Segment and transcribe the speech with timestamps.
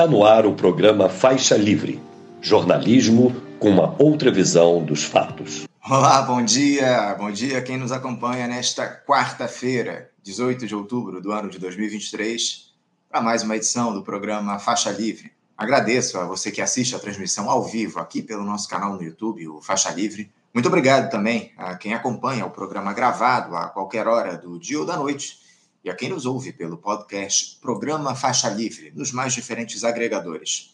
[0.00, 2.00] Está no ar o programa Faixa Livre
[2.40, 5.68] jornalismo com uma outra visão dos fatos.
[5.86, 7.14] Olá, bom dia.
[7.18, 12.72] Bom dia quem nos acompanha nesta quarta-feira, 18 de outubro do ano de 2023,
[13.10, 15.32] para mais uma edição do programa Faixa Livre.
[15.54, 19.48] Agradeço a você que assiste a transmissão ao vivo aqui pelo nosso canal no YouTube,
[19.48, 20.32] o Faixa Livre.
[20.54, 24.86] Muito obrigado também a quem acompanha o programa gravado a qualquer hora do dia ou
[24.86, 25.49] da noite
[25.84, 30.72] e a quem nos ouve pelo podcast Programa Faixa Livre, nos mais diferentes agregadores.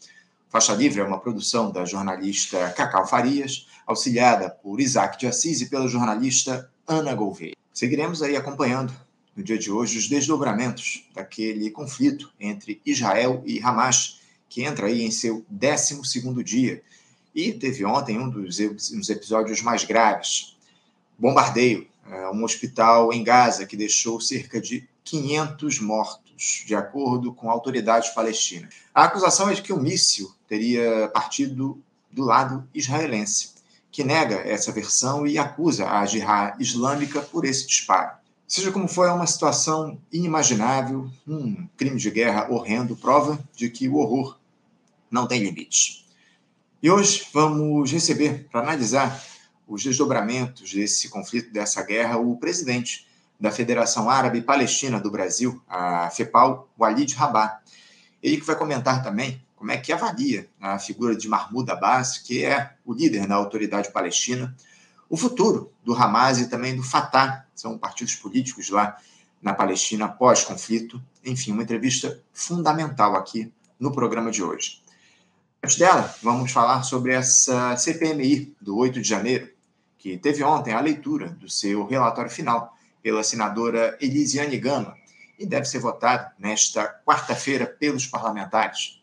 [0.48, 5.66] Faixa Livre é uma produção da jornalista Cacau Farias, auxiliada por Isaac de Assis e
[5.66, 7.55] pela jornalista Ana Gouveia.
[7.73, 8.92] Seguiremos aí acompanhando,
[9.37, 15.02] no dia de hoje, os desdobramentos daquele conflito entre Israel e Hamas, que entra aí
[15.02, 16.83] em seu 12º dia.
[17.34, 18.59] E teve ontem um dos
[19.11, 20.56] episódios mais graves.
[21.19, 27.48] Bombardeio a um hospital em Gaza que deixou cerca de 500 mortos, de acordo com
[27.48, 28.74] autoridades palestinas.
[28.92, 33.55] A acusação é de que o míssil teria partido do lado israelense,
[33.91, 38.17] que nega essa versão e acusa a Jihad Islâmica por esse disparo.
[38.47, 43.89] Seja como for, é uma situação inimaginável, um crime de guerra horrendo, prova de que
[43.89, 44.39] o horror
[45.11, 46.05] não tem limites.
[46.83, 49.25] E hoje vamos receber, para analisar
[49.67, 53.06] os desdobramentos desse conflito, dessa guerra, o presidente
[53.39, 57.61] da Federação Árabe Palestina do Brasil, a FEPAL, Walid Rabah.
[58.23, 62.45] Ele que vai comentar também como é que avalia a figura de Mahmoud Abbas, que
[62.45, 64.55] é o líder da autoridade palestina,
[65.09, 68.97] o futuro do Hamas e também do Fatah, são partidos políticos lá
[69.41, 71.01] na Palestina pós-conflito.
[71.25, 74.83] Enfim, uma entrevista fundamental aqui no programa de hoje.
[75.62, 79.48] Antes dela, vamos falar sobre essa CPMI do 8 de janeiro,
[79.98, 82.75] que teve ontem a leitura do seu relatório final
[83.06, 84.96] pela senadora Elisiane Gama
[85.38, 89.00] e deve ser votado nesta quarta-feira pelos parlamentares.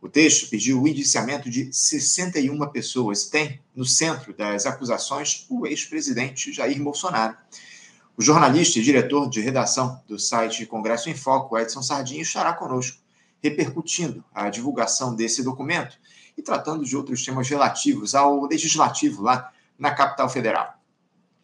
[0.00, 3.24] O texto pediu o indiciamento de 61 pessoas.
[3.24, 7.36] Tem no centro das acusações o ex-presidente Jair Bolsonaro.
[8.16, 13.02] O jornalista e diretor de redação do site Congresso em Foco, Edson Sardinha, estará conosco,
[13.42, 15.98] repercutindo a divulgação desse documento
[16.38, 20.80] e tratando de outros temas relativos ao legislativo lá na capital federal.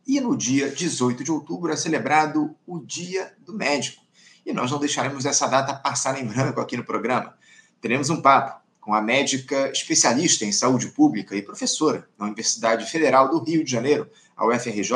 [0.09, 4.03] E no dia 18 de outubro é celebrado o Dia do Médico.
[4.47, 7.35] E nós não deixaremos essa data passar em branco aqui no programa.
[7.79, 13.29] Teremos um papo com a médica especialista em saúde pública e professora na Universidade Federal
[13.29, 14.93] do Rio de Janeiro, a UFRJ,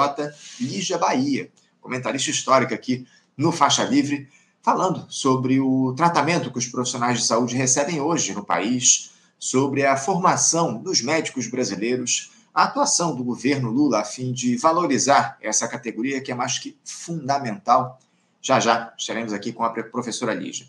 [0.59, 3.07] Lígia Bahia, comentarista histórica aqui
[3.37, 4.27] no Faixa Livre,
[4.63, 9.95] falando sobre o tratamento que os profissionais de saúde recebem hoje no país, sobre a
[9.95, 16.21] formação dos médicos brasileiros a atuação do governo Lula a fim de valorizar essa categoria
[16.21, 17.99] que é mais que fundamental.
[18.41, 20.67] Já já estaremos aqui com a professora Lígia.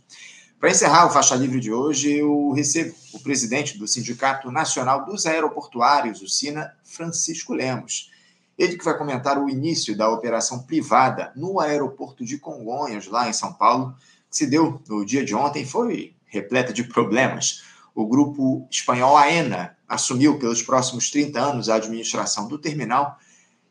[0.60, 5.26] Para encerrar o Faixa Livre de hoje, eu recebo o presidente do Sindicato Nacional dos
[5.26, 8.10] Aeroportuários, o SINA, Francisco Lemos.
[8.58, 13.34] Ele que vai comentar o início da operação privada no aeroporto de Congonhas, lá em
[13.34, 13.94] São Paulo,
[14.30, 17.64] que se deu no dia de ontem, foi repleta de problemas.
[17.94, 23.20] O grupo espanhol AENA assumiu pelos próximos 30 anos a administração do terminal.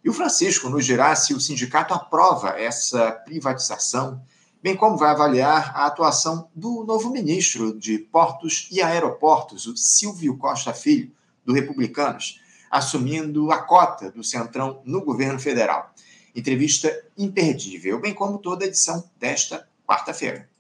[0.05, 4.23] E o Francisco nos dirá se o sindicato aprova essa privatização,
[4.63, 10.37] bem como vai avaliar a atuação do novo ministro de Portos e Aeroportos, o Silvio
[10.37, 11.11] Costa Filho,
[11.45, 12.41] do Republicanos,
[12.71, 15.93] assumindo a cota do Centrão no governo federal.
[16.35, 20.52] Entrevista imperdível, bem como toda a edição desta quarta-feira.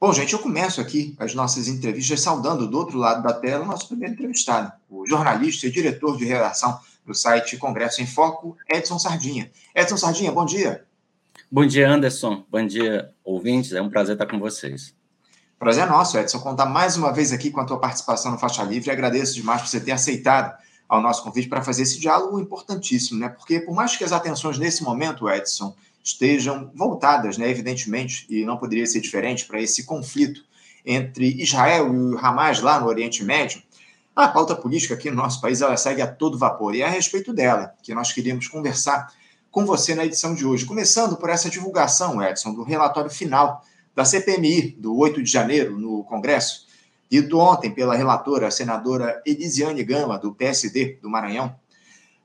[0.00, 3.66] Bom, gente, eu começo aqui as nossas entrevistas saudando do outro lado da tela o
[3.66, 8.98] nosso primeiro entrevistado, o jornalista e diretor de redação do site Congresso em Foco, Edson
[8.98, 9.50] Sardinha.
[9.74, 10.86] Edson Sardinha, bom dia.
[11.52, 12.42] Bom dia, Anderson.
[12.50, 13.74] Bom dia, ouvintes.
[13.74, 14.94] É um prazer estar com vocês.
[15.58, 18.62] Prazer é nosso, Edson, contar mais uma vez aqui com a tua participação no Faixa
[18.62, 18.90] Livre.
[18.90, 20.56] Agradeço demais por você ter aceitado
[20.88, 23.28] ao nosso convite para fazer esse diálogo importantíssimo, né?
[23.28, 28.56] Porque por mais que as atenções nesse momento, Edson, estejam voltadas, né, evidentemente, e não
[28.56, 30.42] poderia ser diferente, para esse conflito
[30.84, 33.62] entre Israel e o Hamas lá no Oriente Médio,
[34.14, 36.74] a pauta política aqui no nosso país ela segue a todo vapor.
[36.74, 39.12] E é a respeito dela que nós queríamos conversar
[39.50, 40.64] com você na edição de hoje.
[40.64, 43.64] Começando por essa divulgação, Edson, do relatório final
[43.94, 46.66] da CPMI do 8 de janeiro no Congresso,
[47.10, 51.54] dito ontem pela relatora, a senadora Elisiane Gama, do PSD do Maranhão,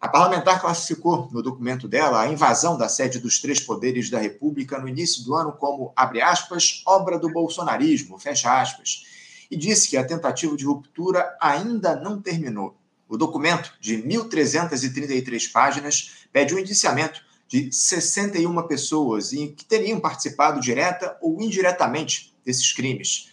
[0.06, 4.78] a parlamentar classificou no documento dela a invasão da sede dos três poderes da República
[4.78, 9.04] no início do ano como, abre aspas, obra do bolsonarismo, fecha aspas,
[9.50, 12.78] e disse que a tentativa de ruptura ainda não terminou.
[13.10, 20.62] O documento, de 1.333 páginas, pede o um indiciamento de 61 pessoas que teriam participado
[20.62, 23.32] direta ou indiretamente desses crimes.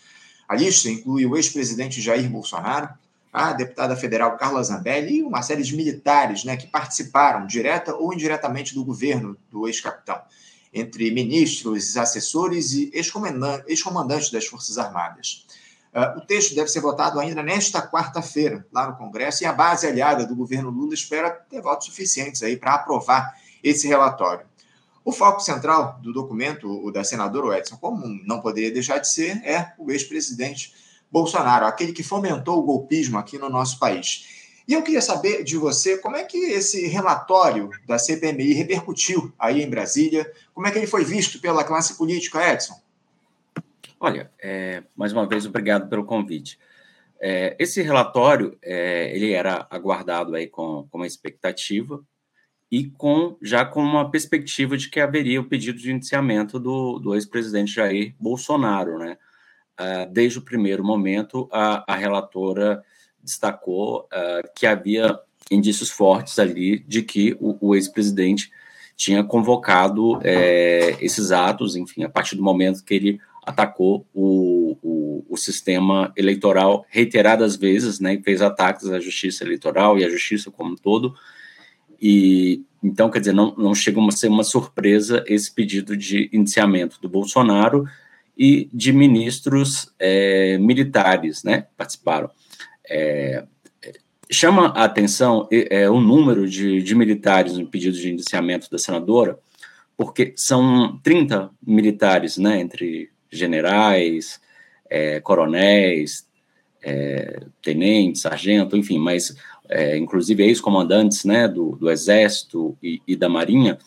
[0.48, 2.88] A lista inclui o ex-presidente Jair Bolsonaro,
[3.32, 8.12] a deputada federal Carla Zambelli e uma série de militares né, que participaram direta ou
[8.12, 10.20] indiretamente do governo do ex-capitão,
[10.72, 15.46] entre ministros, assessores e ex-comandantes das Forças Armadas.
[15.94, 19.86] Uh, o texto deve ser votado ainda nesta quarta-feira, lá no Congresso, e a base
[19.86, 24.46] aliada do governo Lula espera ter votos suficientes aí para aprovar esse relatório.
[25.04, 29.36] O foco central do documento, o da senadora Edson, como não poderia deixar de ser,
[29.44, 30.72] é o ex-presidente
[31.12, 34.42] Bolsonaro, aquele que fomentou o golpismo aqui no nosso país.
[34.66, 39.62] E eu queria saber de você como é que esse relatório da CPMI repercutiu aí
[39.62, 42.80] em Brasília, como é que ele foi visto pela classe política, Edson?
[44.00, 46.58] Olha, é, mais uma vez, obrigado pelo convite.
[47.20, 52.02] É, esse relatório, é, ele era aguardado aí com, com uma expectativa
[52.70, 57.14] e com já com uma perspectiva de que haveria o pedido de indiciamento do, do
[57.14, 59.18] ex-presidente Jair Bolsonaro, né?
[59.82, 62.84] Uh, desde o primeiro momento, a, a relatora
[63.22, 65.18] destacou uh, que havia
[65.50, 68.50] indícios fortes ali de que o, o ex-presidente
[68.96, 75.26] tinha convocado é, esses atos, enfim, a partir do momento que ele atacou o, o,
[75.28, 80.50] o, sistema eleitoral reiteradas vezes, né, e fez ataques à justiça eleitoral e à justiça
[80.50, 81.14] como um todo,
[82.00, 87.00] e então, quer dizer, não, não chega a ser uma surpresa esse pedido de indiciamento
[87.00, 87.86] do Bolsonaro
[88.36, 92.30] e de ministros é, militares, né, participaram.
[92.88, 93.44] É,
[94.30, 99.38] chama a atenção é, o número de, de militares no pedido de indiciamento da senadora,
[99.96, 104.40] porque são 30 militares, né, entre generais,
[104.88, 106.26] é, coronéis,
[106.82, 109.34] é, tenentes, sargento, enfim, mas
[109.68, 113.78] é, inclusive ex-comandantes né, do, do Exército e, e, da Marinha,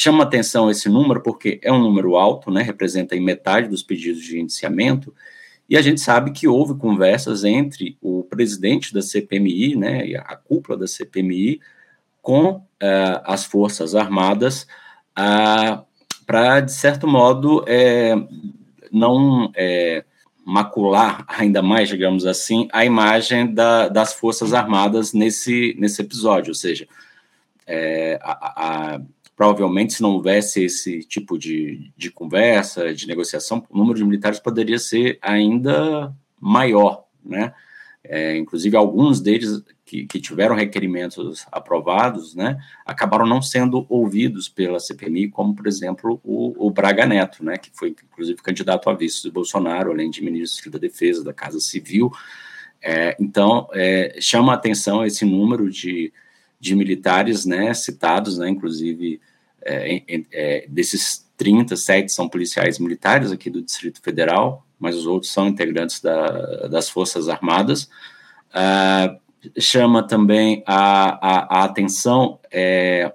[0.00, 4.22] chama atenção esse número porque é um número alto, né, representa em metade dos pedidos
[4.22, 5.14] de indiciamento,
[5.68, 10.78] e a gente sabe que houve conversas entre o presidente da CPMI, né, a cúpula
[10.78, 11.60] da CPMI,
[12.22, 12.64] com uh,
[13.24, 14.66] as Forças Armadas,
[15.18, 15.84] uh,
[16.26, 18.14] para, de certo modo, é,
[18.92, 20.04] não é,
[20.44, 26.50] macular ainda mais, digamos assim, a imagem da, das Forças Armadas nesse, nesse episódio.
[26.50, 26.86] Ou seja,
[27.66, 29.00] é, a, a,
[29.38, 34.40] provavelmente, se não houvesse esse tipo de, de conversa, de negociação, o número de militares
[34.40, 37.54] poderia ser ainda maior, né?
[38.02, 44.80] É, inclusive, alguns deles que, que, tiveram requerimentos aprovados, né, acabaram não sendo ouvidos pela
[44.80, 49.24] CPMI, como, por exemplo, o, o Braga Neto, né, que foi, inclusive, candidato a vice
[49.24, 52.10] do Bolsonaro, além de ministro da Defesa, da Casa Civil.
[52.80, 56.12] É, então, é, chama a atenção esse número de,
[56.58, 59.20] de militares né, citados, né, inclusive,
[59.64, 60.02] é,
[60.32, 66.00] é desses 37 são policiais militares aqui do Distrito Federal, mas os outros são integrantes
[66.00, 67.88] da, das Forças Armadas.
[68.50, 69.18] Uh,
[69.58, 73.12] chama também a, a, a atenção é,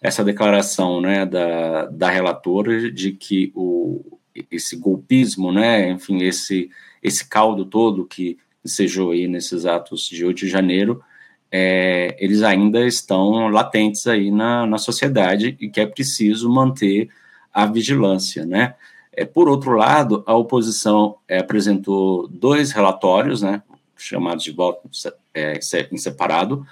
[0.00, 4.18] essa declaração né, da, da relatora de que o,
[4.50, 6.68] esse golpismo, né, enfim, esse,
[7.02, 11.02] esse caldo todo que ensejou aí nesses atos de 8 de janeiro,
[11.52, 17.10] é, eles ainda estão latentes aí na, na sociedade e que é preciso manter
[17.52, 18.74] a vigilância, né?
[19.14, 23.62] É, por outro lado, a oposição é, apresentou dois relatórios, né,
[23.94, 24.88] chamados de voto
[25.34, 25.60] é,
[25.92, 26.66] em separado,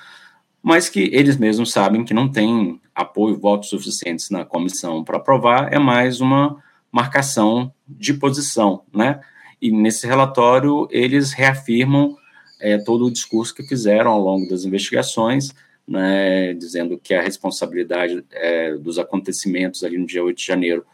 [0.62, 5.70] mas que eles mesmos sabem que não tem apoio, votos suficientes na comissão para aprovar,
[5.70, 6.56] é mais uma
[6.90, 9.20] marcação de posição, né?
[9.60, 12.16] E nesse relatório eles reafirmam
[12.61, 15.52] é, todo o discurso que fizeram ao longo das investigações,
[15.87, 20.85] né, dizendo que a responsabilidade é, dos acontecimentos ali no dia 8 de janeiro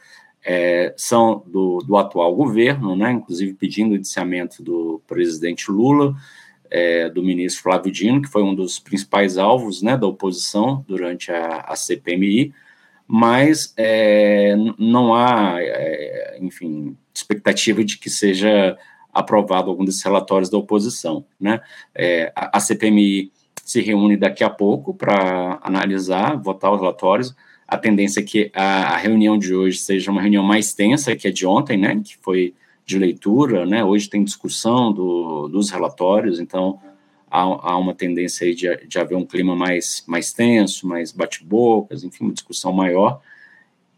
[0.45, 6.15] é, são do, do, atual governo, né, inclusive pedindo o indiciamento do presidente Lula,
[6.71, 11.31] é, do ministro Flávio Dino, que foi um dos principais alvos né, da oposição durante
[11.31, 12.55] a, a CPMI,
[13.09, 18.77] mas é, não há, é, enfim, expectativa de que seja
[19.17, 21.25] aprovado algum desses relatórios da oposição.
[21.41, 21.61] Né?
[21.95, 23.33] É, a, a CPMI
[23.65, 27.35] se reúne daqui a pouco para analisar, votar os relatórios,
[27.67, 31.27] a tendência é que a, a, reunião de hoje seja uma reunião mais tensa que
[31.27, 32.55] a de ontem, né, que foi
[32.85, 36.79] de leitura, né, hoje tem discussão do, dos relatórios, então
[37.29, 42.05] há, há uma tendência aí de, de haver um clima mais, mais tenso, mais bate-bocas,
[42.05, 43.21] enfim, uma discussão maior,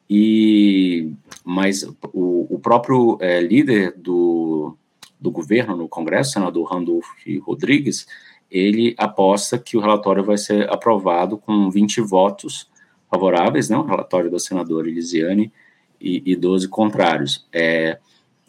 [0.08, 1.12] e
[1.44, 1.82] mas
[2.14, 4.74] o, o próprio é, líder do,
[5.20, 7.06] do governo no Congresso, senador Randolph
[7.42, 8.06] Rodrigues,
[8.50, 12.70] ele aposta que o relatório vai ser aprovado com 20 votos
[13.10, 15.52] favoráveis, né, o relatório da senadora Elisiane,
[16.00, 17.46] e, e 12 contrários.
[17.52, 17.98] É,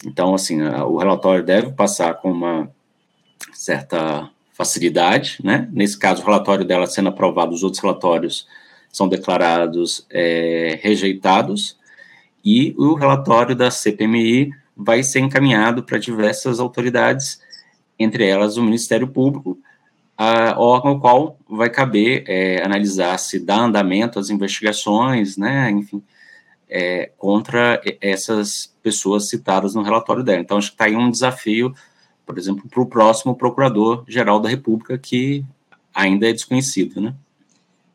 [0.05, 2.71] então, assim, o relatório deve passar com uma
[3.53, 5.69] certa facilidade, né?
[5.71, 8.47] Nesse caso, o relatório dela sendo aprovado, os outros relatórios
[8.91, 11.77] são declarados é, rejeitados,
[12.43, 17.41] e o relatório da CPMI vai ser encaminhado para diversas autoridades,
[17.99, 19.59] entre elas o Ministério Público,
[20.17, 26.01] a órgão ao qual vai caber é, analisar se dá andamento às investigações, né, enfim,
[26.69, 30.39] é, contra essas pessoas citadas no relatório dela.
[30.39, 31.73] Então, acho que está aí um desafio,
[32.25, 35.43] por exemplo, para o próximo Procurador-Geral da República, que
[35.93, 37.13] ainda é desconhecido, né?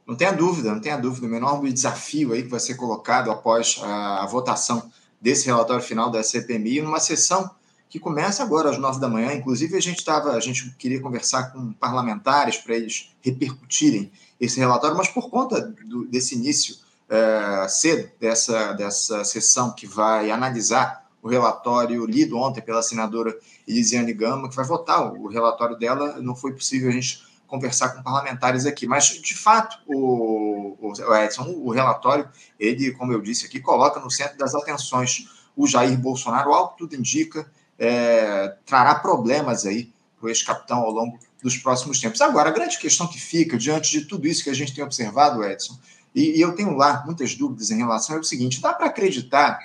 [0.06, 1.26] Não tenha dúvida, não tenha dúvida.
[1.26, 4.90] O enorme desafio aí que vai ser colocado após a votação
[5.24, 7.50] desse relatório final da CPMI, numa sessão
[7.88, 9.32] que começa agora às nove da manhã.
[9.32, 14.94] Inclusive, a gente estava, a gente queria conversar com parlamentares para eles repercutirem esse relatório,
[14.94, 16.76] mas por conta do, desse início
[17.08, 23.34] é, cedo dessa, dessa sessão que vai analisar o relatório lido ontem pela senadora
[23.66, 28.02] Elisiane Gama, que vai votar o relatório dela, não foi possível a gente conversar com
[28.02, 28.86] parlamentares aqui.
[28.86, 34.10] Mas, de fato, o, o Edson, o relatório, ele, como eu disse aqui, coloca no
[34.10, 40.26] centro das atenções o Jair Bolsonaro, algo que tudo indica, é, trará problemas aí para
[40.26, 42.20] o ex-capitão ao longo dos próximos tempos.
[42.20, 45.44] Agora, a grande questão que fica diante de tudo isso que a gente tem observado,
[45.44, 45.78] Edson,
[46.12, 49.60] e, e eu tenho lá muitas dúvidas em relação, é o seguinte: dá para acreditar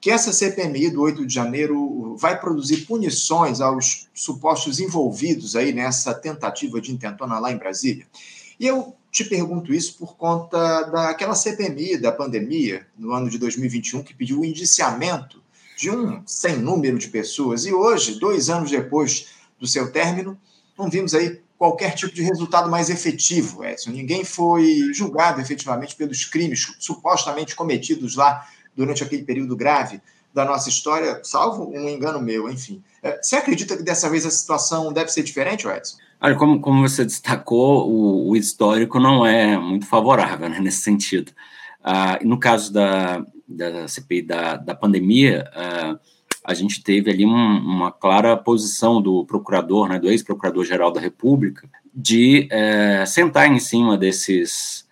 [0.00, 6.14] que essa CPMI do 8 de janeiro vai produzir punições aos supostos envolvidos aí nessa
[6.14, 8.06] tentativa de intentona lá em Brasília?
[8.58, 14.02] E eu te pergunto isso por conta daquela CPMI da pandemia no ano de 2021
[14.02, 15.42] que pediu o indiciamento
[15.76, 19.28] de um sem número de pessoas e hoje, dois anos depois
[19.58, 20.38] do seu término,
[20.76, 23.90] não vimos aí qualquer tipo de resultado mais efetivo, Edson.
[23.90, 28.46] Ninguém foi julgado efetivamente pelos crimes supostamente cometidos lá
[28.78, 30.00] durante aquele período grave
[30.32, 32.80] da nossa história, salvo um engano meu, enfim.
[33.02, 35.96] É, você acredita que dessa vez a situação deve ser diferente, Edson?
[36.20, 41.32] Olha, como, como você destacou, o, o histórico não é muito favorável né, nesse sentido.
[41.82, 45.98] Ah, no caso da, da CPI da, da pandemia, ah,
[46.44, 51.68] a gente teve ali um, uma clara posição do procurador, né, do ex-procurador-geral da República,
[51.92, 54.86] de é, sentar em cima desses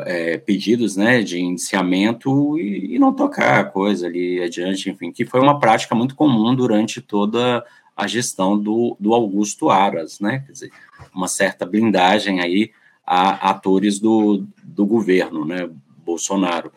[0.00, 5.24] é, pedidos né, de indiciamento e, e, não tocar a coisa ali adiante, enfim, que
[5.24, 10.52] foi uma prática muito comum durante toda a gestão do, do Augusto Aras, né, quer
[10.52, 10.72] dizer,
[11.14, 12.70] uma certa blindagem aí
[13.06, 15.68] a atores do, do governo, né,
[16.04, 16.72] Bolsonaro.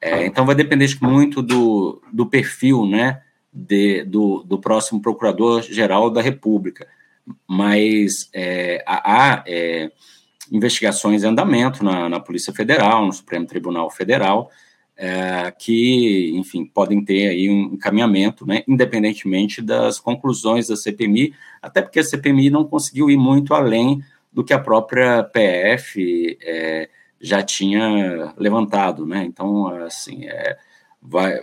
[0.00, 6.22] É, então vai depender muito do, do perfil, né, de, do, do próximo Procurador-Geral da
[6.22, 6.86] República.
[7.46, 9.44] Mas é, há
[10.50, 14.50] investigações em andamento na, na, Polícia Federal, no Supremo Tribunal Federal,
[14.96, 21.82] é, que, enfim, podem ter aí um encaminhamento, né, independentemente das conclusões da CPMI, até
[21.82, 26.88] porque a CPMI não conseguiu ir muito além do que a própria PF é,
[27.20, 29.24] já tinha levantado, né?
[29.24, 30.58] Então, assim, é,
[31.00, 31.38] vai,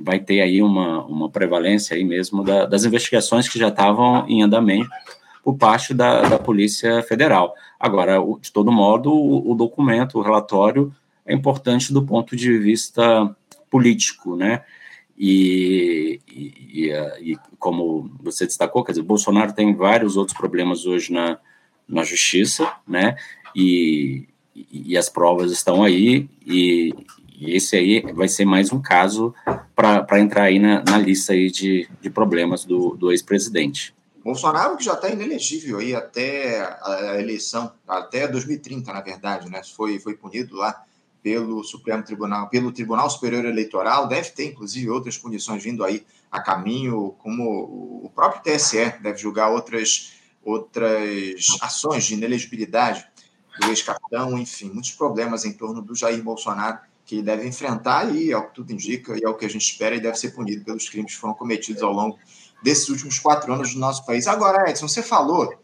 [0.00, 4.42] vai ter aí uma, uma prevalência aí mesmo da, das investigações que já estavam em
[4.42, 4.88] andamento
[5.42, 7.54] por parte da, da Polícia Federal.
[7.78, 10.94] Agora, de todo modo, o, o documento, o relatório,
[11.24, 13.36] é importante do ponto de vista
[13.70, 14.64] político, né?
[15.16, 21.38] E, e, e, como você destacou, quer dizer, Bolsonaro tem vários outros problemas hoje na,
[21.88, 23.16] na justiça, né?
[23.54, 24.28] E,
[24.72, 26.94] e as provas estão aí, e,
[27.38, 29.34] e esse aí vai ser mais um caso
[29.74, 33.94] para entrar aí na, na, lista aí de, de problemas do, do ex-presidente.
[34.28, 39.62] Bolsonaro que já está inelegível aí até a eleição, até 2030, na verdade, né?
[39.74, 40.84] Foi, foi punido lá
[41.22, 46.42] pelo Supremo Tribunal, pelo Tribunal Superior Eleitoral, deve ter inclusive outras punições vindo aí a
[46.42, 50.12] caminho, como o próprio TSE deve julgar outras,
[50.44, 53.06] outras ações de inelegibilidade
[53.58, 58.30] do ex-capitão, enfim, muitos problemas em torno do Jair Bolsonaro que ele deve enfrentar e,
[58.30, 60.86] ao que tudo indica, e ao que a gente espera, ele deve ser punido pelos
[60.86, 62.18] crimes que foram cometidos ao longo
[62.62, 64.26] desses últimos quatro anos do nosso país.
[64.26, 65.54] Agora, Edson, você falou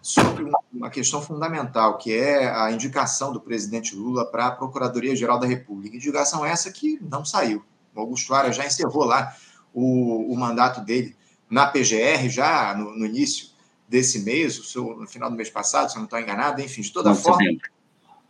[0.00, 5.46] sobre uma questão fundamental, que é a indicação do presidente Lula para a Procuradoria-Geral da
[5.46, 5.96] República.
[5.96, 7.64] Indicação essa que não saiu.
[7.94, 9.34] O Augusto Aras já encerrou lá
[9.72, 11.16] o, o mandato dele
[11.48, 13.52] na PGR, já no, no início
[13.88, 17.10] desse mês, no final do mês passado, se eu não estou enganado, enfim, de toda
[17.10, 17.42] não, forma.
[17.42, 17.70] Setembro.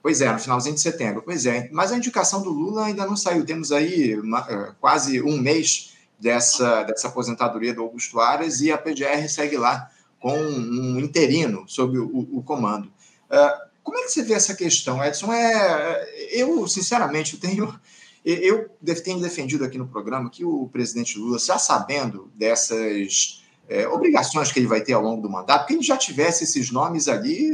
[0.03, 1.23] Pois é, no finalzinho de setembro.
[1.23, 3.47] Pois é, mas a indicação do Lula ainda não saiu.
[3.47, 5.92] Temos aí uma, é, quase um mês
[6.23, 11.99] dessa, dessa aposentadoria do Augusto Aras e a PGR segue lá com um interino sob
[11.99, 12.87] o, o comando.
[13.29, 15.33] Uh, como é que você vê essa questão, Edson?
[15.33, 17.81] É, eu, sinceramente, eu tenho,
[18.25, 18.71] eu
[19.03, 24.61] tenho defendido aqui no programa que o presidente Lula, já sabendo dessas é, obrigações que
[24.61, 27.51] ele vai ter ao longo do mandato, que ele já tivesse esses nomes ali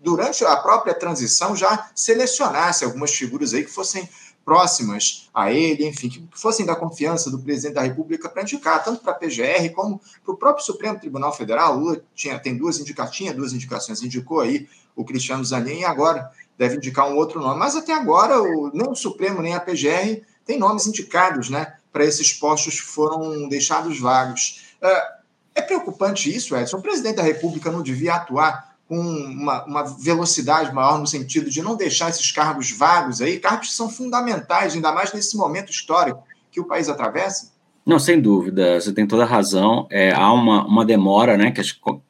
[0.00, 4.08] durante a própria transição, já selecionasse algumas figuras aí que fossem
[4.48, 9.02] próximas a ele, enfim, que fossem da confiança do presidente da República para indicar, tanto
[9.02, 11.76] para a PGR como para o próprio Supremo Tribunal Federal.
[11.76, 16.32] Lula tinha, tem duas indicações, tinha duas indicações, indicou aí o Cristiano Zanin e agora
[16.56, 17.58] deve indicar um outro nome.
[17.58, 22.06] Mas até agora, o, nem o Supremo nem a PGR tem nomes indicados né, para
[22.06, 24.64] esses postos que foram deixados vagos.
[24.80, 25.08] É,
[25.56, 26.78] é preocupante isso, Edson.
[26.78, 31.60] O presidente da República não devia atuar com uma, uma, velocidade maior no sentido de
[31.60, 36.22] não deixar esses cargos vagos aí, cargos que são fundamentais, ainda mais nesse momento histórico
[36.50, 37.52] que o país atravessa?
[37.84, 39.86] Não, sem dúvida, você tem toda a razão.
[39.90, 41.60] É, há uma, uma demora, né, que,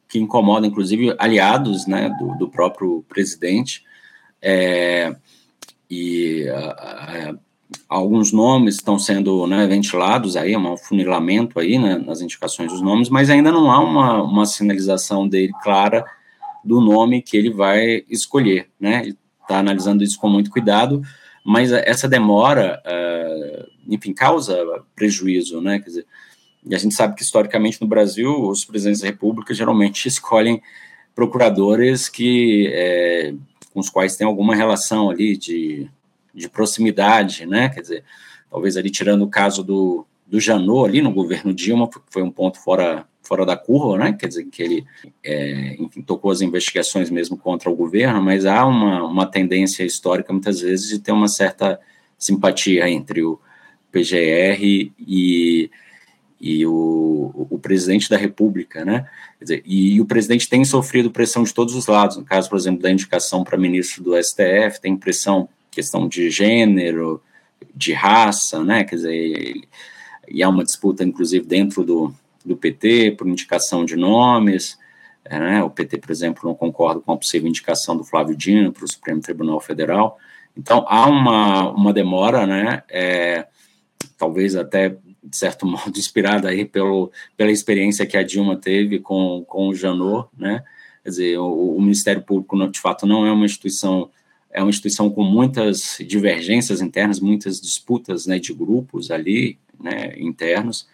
[0.08, 3.84] que incomoda, inclusive, aliados né, do, do próprio presidente.
[4.40, 5.16] É,
[5.90, 6.46] e
[7.88, 13.08] alguns nomes estão sendo né, ventilados aí, um funilamento aí né, nas indicações dos nomes,
[13.08, 16.04] mas ainda não há uma, uma sinalização dele clara
[16.64, 19.08] do nome que ele vai escolher, né?
[19.42, 21.02] Está analisando isso com muito cuidado,
[21.44, 24.56] mas essa demora, uh, enfim, causa
[24.94, 25.78] prejuízo, né?
[25.78, 26.06] Quer dizer,
[26.64, 30.60] e a gente sabe que historicamente no Brasil os presidentes da República geralmente escolhem
[31.14, 33.34] procuradores que é,
[33.72, 35.88] com os quais tem alguma relação ali de,
[36.34, 37.68] de proximidade, né?
[37.68, 38.04] Quer dizer,
[38.50, 42.58] talvez ali tirando o caso do, do Janot ali no governo Dilma, foi um ponto
[42.58, 44.16] fora fora da curva, né?
[44.18, 44.86] Quer dizer, que ele,
[45.22, 50.32] é, enfim, tocou as investigações mesmo contra o governo, mas há uma, uma tendência histórica,
[50.32, 51.78] muitas vezes, de ter uma certa
[52.16, 53.38] simpatia entre o
[53.92, 54.62] PGR
[54.98, 55.70] e,
[56.40, 59.06] e o, o presidente da República, né?
[59.38, 62.80] Dizer, e o presidente tem sofrido pressão de todos os lados, no caso, por exemplo,
[62.80, 67.22] da indicação para ministro do STF, tem pressão, questão de gênero,
[67.74, 68.84] de raça, né?
[68.84, 69.60] Quer dizer,
[70.26, 72.14] e há uma disputa, inclusive, dentro do,
[72.44, 74.78] do PT por indicação de nomes.
[75.24, 75.62] É, né?
[75.62, 78.88] O PT, por exemplo, não concorda com a possível indicação do Flávio Dino para o
[78.88, 80.18] Supremo Tribunal Federal.
[80.56, 82.82] Então, há uma, uma demora, né?
[82.88, 83.46] É,
[84.16, 89.44] talvez até, de certo modo, inspirada aí pelo, pela experiência que a Dilma teve com,
[89.46, 90.64] com o Janot, né?
[91.02, 94.10] Quer dizer, o, o Ministério Público, de fato, não é uma instituição
[94.50, 100.88] é uma instituição com muitas divergências internas, muitas disputas né, de grupos ali, né, internos,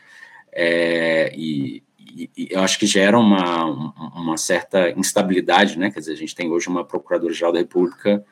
[0.55, 3.65] é, e, e, e, eu acho que gera uma,
[4.15, 5.91] uma certa instabilidade, né?
[5.91, 8.25] Quer dizer, a gente tem hoje uma Procuradora-Geral da República,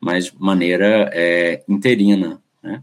[0.00, 2.82] mas de maneira é, interina, né?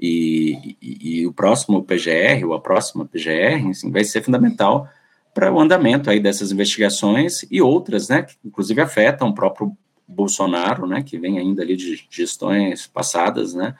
[0.00, 4.88] E, e, o próximo PGR, ou a próxima PGR, assim, vai ser fundamental
[5.34, 8.22] para o andamento aí dessas investigações e outras, né?
[8.22, 11.02] Que inclusive afetam o próprio Bolsonaro, né?
[11.02, 13.74] Que vem ainda ali de gestões passadas, né?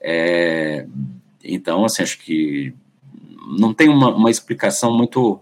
[0.00, 0.86] É,
[1.42, 2.72] então, assim, acho que
[3.58, 5.40] não tem uma, uma explicação muito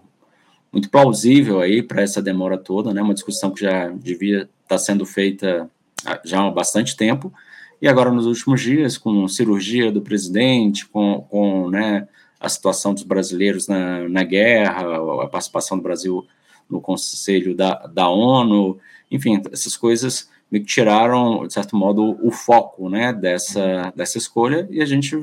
[0.71, 3.01] muito plausível aí para essa demora toda, né?
[3.01, 5.69] Uma discussão que já devia estar tá sendo feita
[6.23, 7.33] já há bastante tempo
[7.81, 12.07] e agora nos últimos dias com cirurgia do presidente, com, com né,
[12.39, 16.25] a situação dos brasileiros na, na guerra, a participação do Brasil
[16.69, 18.77] no Conselho da, da ONU,
[19.09, 24.81] enfim, essas coisas me tiraram, de certo modo, o foco né, dessa, dessa escolha e
[24.81, 25.15] a gente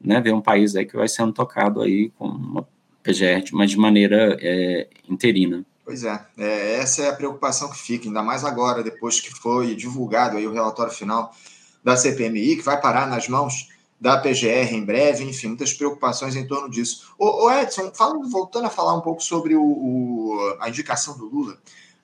[0.00, 2.66] né, ver um país aí que vai sendo tocado aí com uma
[3.02, 5.64] PGR, mas de maneira é, interina.
[5.84, 9.74] Pois é, é, essa é a preocupação que fica, ainda mais agora, depois que foi
[9.74, 11.34] divulgado aí o relatório final
[11.82, 13.68] da CPMI, que vai parar nas mãos
[14.00, 17.14] da PGR em breve, enfim, muitas preocupações em torno disso.
[17.18, 17.90] O, Edson,
[18.30, 21.58] voltando a falar um pouco sobre o, o, a indicação do Lula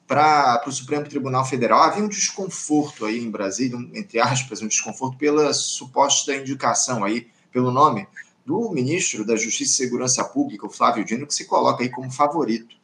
[0.06, 4.66] para o Supremo Tribunal Federal, havia um desconforto aí em Brasília, um, entre aspas, um
[4.66, 8.06] desconforto pela suposta indicação aí pelo nome
[8.44, 12.10] do ministro da Justiça e Segurança Pública, o Flávio Dino, que se coloca aí como
[12.10, 12.74] favorito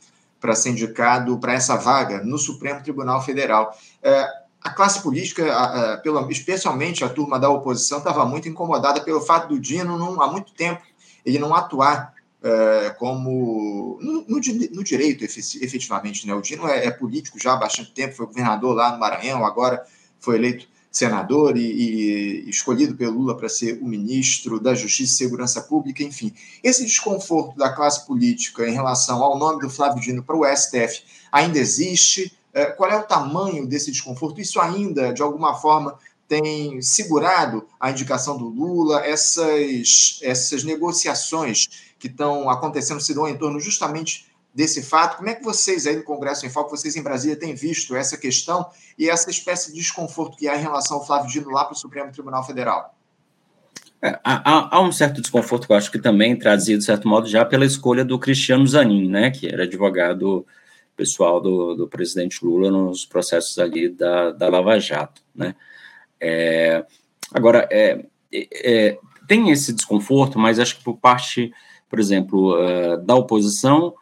[0.41, 3.77] para ser indicado para essa vaga no Supremo Tribunal Federal.
[4.01, 4.27] É,
[4.63, 9.21] a classe política, a, a, pela, especialmente a turma da oposição, estava muito incomodada pelo
[9.21, 10.81] fato do Dino, não, há muito tempo,
[11.27, 14.41] ele não atuar é, como no, no,
[14.73, 16.27] no, direito, efetivamente.
[16.27, 16.33] Né?
[16.33, 19.85] O Dino é, é político já há bastante tempo, foi governador lá no Maranhão, agora
[20.21, 25.17] foi eleito senador e, e escolhido pelo Lula para ser o ministro da Justiça e
[25.17, 26.33] Segurança Pública, enfim.
[26.63, 31.03] Esse desconforto da classe política em relação ao nome do Flávio Dino para o STF
[31.31, 32.37] ainda existe?
[32.53, 34.41] É, qual é o tamanho desse desconforto?
[34.41, 42.07] Isso ainda, de alguma forma, tem segurado a indicação do Lula, essas, essas negociações que
[42.07, 45.17] estão acontecendo se dão em torno justamente desse fato.
[45.17, 48.17] Como é que vocês aí no Congresso em Foco, vocês em Brasília, têm visto essa
[48.17, 48.67] questão
[48.99, 51.79] e essa espécie de desconforto que há em relação ao Flávio Dino lá para o
[51.79, 52.95] Supremo Tribunal Federal?
[54.03, 57.29] É, há, há, um certo desconforto que eu acho que também trazido, de certo modo,
[57.29, 60.47] já pela escolha do Cristiano Zanin, né, que era advogado
[60.97, 65.55] pessoal do, do presidente Lula nos processos ali da, da Lava Jato, né.
[66.19, 66.85] É,
[67.33, 71.53] agora, é, é, tem esse desconforto, mas acho que por parte,
[71.89, 73.95] por exemplo, uh, da oposição,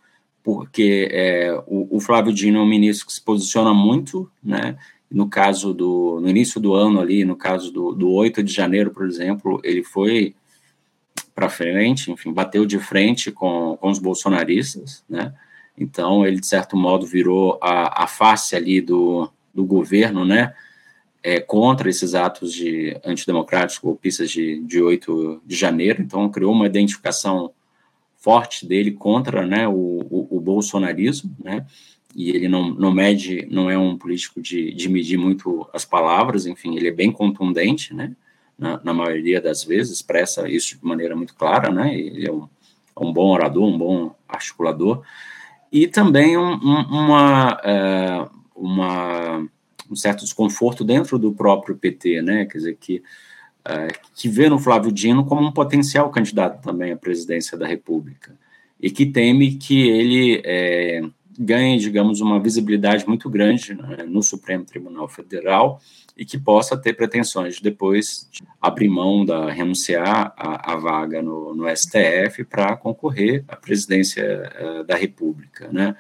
[0.49, 4.79] porque é, o, o, Flávio Dino é um ministro que se posiciona muito, né,
[5.11, 8.91] no caso do, no início do ano ali, no caso do, do 8 de janeiro,
[8.91, 10.35] por exemplo, ele foi
[11.35, 15.35] para frente, enfim, bateu de frente com, com os bolsonaristas, né,
[15.77, 20.55] então ele, de certo modo, virou a, a face ali do, do governo, né,
[21.23, 26.65] é, contra esses atos de antidemocráticos, golpistas de, de 8 de janeiro, então criou uma
[26.65, 27.53] identificação
[28.19, 29.73] forte dele contra né, o,
[30.49, 31.67] bolsonarismo, né,
[32.17, 36.47] e ele não, não mede, não é um político de, de medir muito as palavras,
[36.47, 38.17] enfim, ele é bem contundente, né,
[38.59, 42.49] na, na maioria das vezes, expressa isso de maneira muito clara, né, ele é um,
[42.97, 45.03] é um bom orador, um bom articulador,
[45.71, 49.47] e também um, um, uma, é, uma
[49.91, 52.45] um certo desconforto dentro do próprio PT, né?
[52.45, 53.03] Quer dizer, que,
[53.67, 58.37] uh, que vê no Flávio Dino como um potencial candidato também à presidência da República
[58.81, 61.03] e que teme que ele é,
[61.38, 65.81] ganhe, digamos, uma visibilidade muito grande né, no Supremo Tribunal Federal
[66.17, 68.29] e que possa ter pretensões de depois
[68.61, 74.97] abrir mão da renunciar à, vaga no, no STF para concorrer à presidência uh, da
[74.97, 75.95] República, né?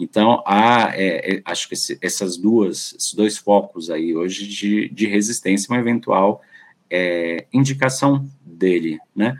[0.00, 4.88] Então, há, é, é, acho que esse, essas duas, esses dois focos aí hoje de,
[4.88, 6.40] de resistência, uma eventual
[6.88, 9.36] é, indicação dele, né?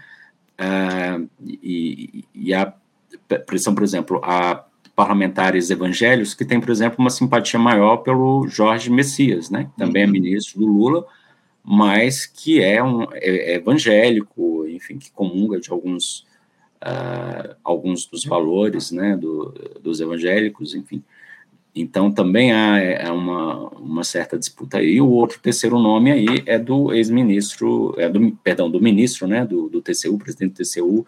[1.45, 2.73] E, e a
[3.47, 4.65] pressão, por exemplo, a
[4.97, 9.65] parlamentares evangélicos que têm, por exemplo, uma simpatia maior pelo Jorge Messias, né?
[9.71, 10.13] Que também é uhum.
[10.13, 11.07] ministro do Lula,
[11.63, 16.27] mas que é um é, é evangélico, enfim, que comunga de alguns
[16.83, 21.03] uh, alguns dos valores né, do, dos evangélicos, enfim.
[21.81, 25.01] Então também há é uma, uma certa disputa aí.
[25.01, 29.69] O outro terceiro nome aí é do ex-ministro, é do, perdão, do ministro né, do,
[29.69, 31.07] do TCU, presidente do TCU,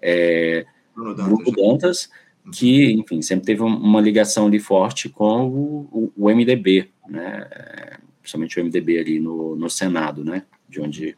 [0.00, 2.10] é, Bruno Dantas, Bruno Dantas
[2.50, 7.46] que, enfim, sempre teve uma ligação ali forte com o, o, o MDB, né,
[8.20, 11.16] principalmente o MDB ali no, no Senado, né, de onde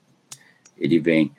[0.76, 1.32] ele vem.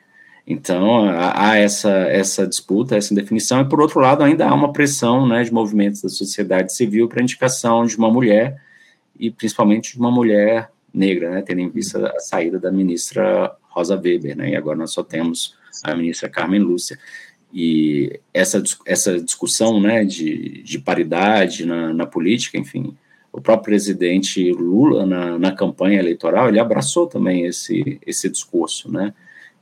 [0.46, 5.26] Então, há essa, essa disputa, essa indefinição, e por outro lado, ainda há uma pressão
[5.26, 8.62] né, de movimentos da sociedade civil para a indicação de uma mulher,
[9.18, 13.96] e principalmente de uma mulher negra, né, tendo em vista a saída da ministra Rosa
[13.96, 16.96] Weber, né, e agora nós só temos a ministra Carmen Lúcia.
[17.52, 22.96] E essa, essa discussão né, de, de paridade na, na política, enfim,
[23.32, 29.12] o próprio presidente Lula, na, na campanha eleitoral, ele abraçou também esse, esse discurso, né,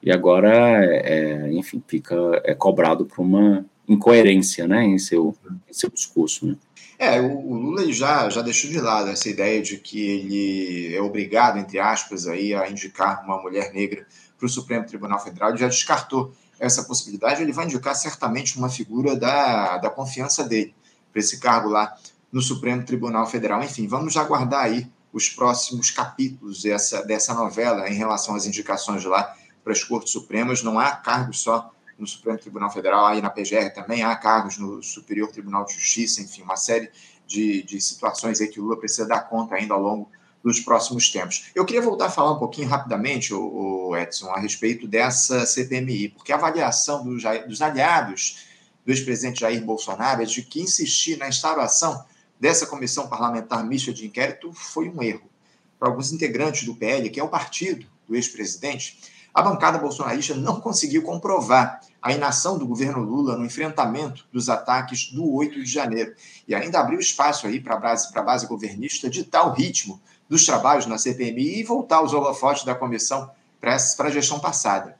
[0.04, 2.14] e agora, é, enfim, fica
[2.44, 5.34] é cobrado por uma incoerência né, em, seu,
[5.66, 6.46] em seu discurso.
[6.46, 6.56] Né?
[6.98, 11.58] É, o, Lula já, já deixou de lado essa ideia de que ele é obrigado,
[11.58, 15.68] entre aspas, aí, a indicar uma mulher negra para o Supremo Tribunal Federal, ele já
[15.68, 20.74] descartou essa possibilidade, ele vai indicar certamente uma figura da, da confiança dele
[21.10, 21.96] para esse cargo lá
[22.30, 23.62] no Supremo Tribunal Federal.
[23.62, 29.34] Enfim, vamos aguardar aí os próximos capítulos dessa, dessa novela em relação às indicações lá
[29.64, 33.72] para as Cortes Supremas, não há cargos só no Supremo Tribunal Federal, aí na PGR
[33.74, 36.90] também há cargos no Superior Tribunal de Justiça, enfim, uma série
[37.26, 40.10] de, de situações aí que o Lula precisa dar conta ainda ao longo
[40.42, 41.46] dos próximos tempos.
[41.54, 46.32] Eu queria voltar a falar um pouquinho rapidamente, o, Edson, a respeito dessa CPMI, porque
[46.32, 48.44] a avaliação do, dos aliados
[48.84, 52.04] do ex-presidente Jair Bolsonaro é de que insistir na instauração
[52.38, 55.30] dessa comissão parlamentar mista de inquérito foi um erro.
[55.78, 58.98] Para alguns integrantes do PL, que é o partido do ex-presidente,
[59.34, 65.10] a bancada bolsonarista não conseguiu comprovar a inação do governo Lula no enfrentamento dos ataques
[65.10, 66.14] do 8 de janeiro
[66.46, 70.86] e ainda abriu espaço aí para a base, base governista de tal ritmo dos trabalhos
[70.86, 73.28] na CPMI e voltar os holofotes da comissão
[73.60, 74.96] para a gestão passada.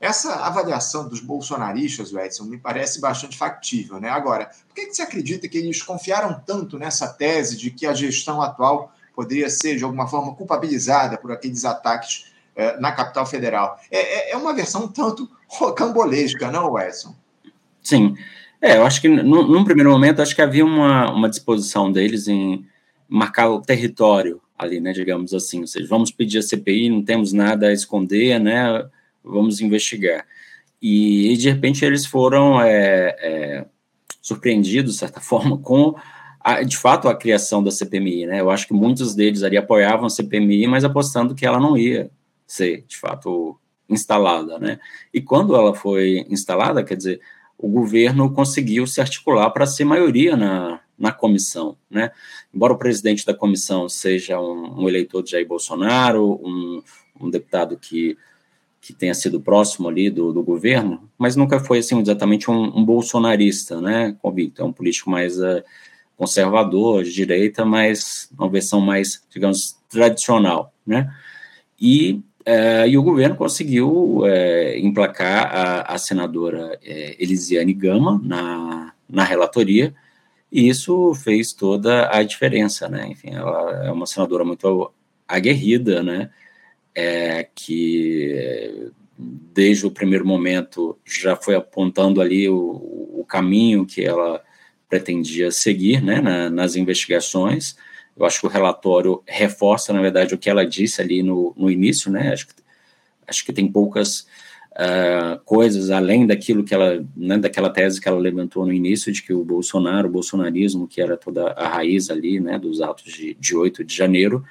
[0.00, 4.00] Essa avaliação dos bolsonaristas, Edson, me parece bastante factível.
[4.00, 4.08] Né?
[4.08, 7.94] Agora, por que, que você acredita que eles confiaram tanto nessa tese de que a
[7.94, 13.78] gestão atual poderia ser, de alguma forma, culpabilizada por aqueles ataques é, na capital federal.
[13.90, 17.14] É, é, é uma versão um tanto rocambolesca, não, Edson?
[17.82, 18.16] Sim.
[18.60, 22.28] É, eu acho que no, num primeiro momento acho que havia uma, uma disposição deles
[22.28, 22.64] em
[23.08, 27.32] marcar o território ali, né, digamos assim, ou seja, vamos pedir a CPI, não temos
[27.32, 28.86] nada a esconder, né,
[29.22, 30.24] vamos investigar.
[30.80, 33.66] E, e de repente eles foram é, é,
[34.22, 35.94] surpreendido, de certa forma, com,
[36.40, 38.26] a, de fato, a criação da CPMI.
[38.26, 38.40] Né?
[38.40, 42.10] Eu acho que muitos deles ali apoiavam a CPMI, mas apostando que ela não ia
[42.46, 44.58] ser, de fato, instalada.
[44.58, 44.78] Né?
[45.12, 47.20] E quando ela foi instalada, quer dizer,
[47.58, 52.10] o governo conseguiu se articular para ser maioria na, na comissão, né?
[52.52, 56.82] Embora o presidente da comissão seja um, um eleitor de Jair Bolsonaro, um,
[57.20, 58.18] um deputado que
[58.84, 62.84] que tenha sido próximo ali do, do governo, mas nunca foi assim exatamente um, um
[62.84, 65.64] bolsonarista, né, convicto, é um político mais uh,
[66.18, 71.10] conservador, de direita, mas uma versão mais, digamos, tradicional, né,
[71.80, 79.24] e, uh, e o governo conseguiu uh, emplacar a, a senadora Elisiane Gama na, na
[79.24, 79.94] relatoria,
[80.50, 84.92] e isso fez toda a diferença, né, enfim, ela é uma senadora muito
[85.26, 86.30] aguerrida, né,
[86.94, 94.42] é, que desde o primeiro momento já foi apontando ali o, o caminho que ela
[94.88, 97.76] pretendia seguir né, na, nas investigações.
[98.16, 101.70] Eu acho que o relatório reforça, na verdade, o que ela disse ali no, no
[101.70, 102.32] início, né?
[102.32, 102.54] Acho que,
[103.26, 104.26] acho que tem poucas
[104.74, 109.22] uh, coisas além daquilo que ela, né, daquela tese que ela levantou no início, de
[109.22, 113.34] que o Bolsonaro, o bolsonarismo, que era toda a raiz ali, né, dos atos de,
[113.34, 114.44] de 8 de janeiro,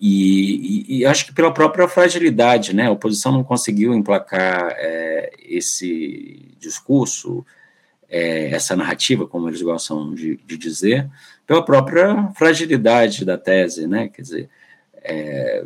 [0.00, 5.30] e, e, e, acho que pela própria fragilidade, né, a oposição não conseguiu emplacar é,
[5.48, 7.46] esse discurso,
[8.12, 11.08] é, essa narrativa, como eles gostam de, de, dizer,
[11.46, 14.50] pela própria fragilidade da tese, né, quer dizer,
[15.02, 15.64] é,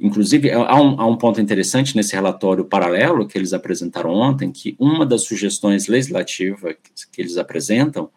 [0.00, 4.76] inclusive há um, há um ponto interessante nesse relatório paralelo que eles apresentaram ontem, que
[4.78, 8.08] uma das sugestões legislativas que, que eles apresentam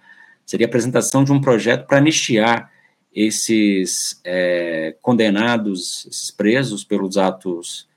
[0.45, 2.71] seria a apresentação de um projeto para anistiar
[3.11, 7.87] esses é, condenados, esses presos pelos atos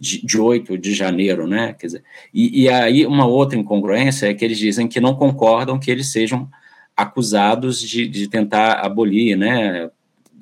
[0.00, 1.74] de, de 8 de janeiro, né?
[1.78, 5.78] Quer dizer, e, e, aí uma outra incongruência é que eles dizem que não concordam
[5.78, 6.48] que eles sejam
[6.96, 9.90] acusados de, de tentar abolir, né,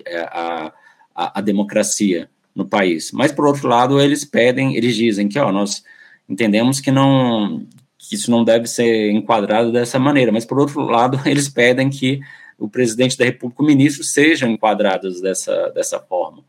[0.04, 0.72] é, a,
[1.14, 3.10] a, a, democracia no país.
[3.12, 5.82] Mas por outro lado, eles pedem, eles dizem que, ó, nós
[6.28, 7.66] entendemos que não
[7.98, 12.20] que isso não deve ser enquadrado dessa maneira, mas por outro lado, eles pedem que
[12.56, 16.44] o presidente da República, o ministro, sejam enquadrados dessa, dessa forma.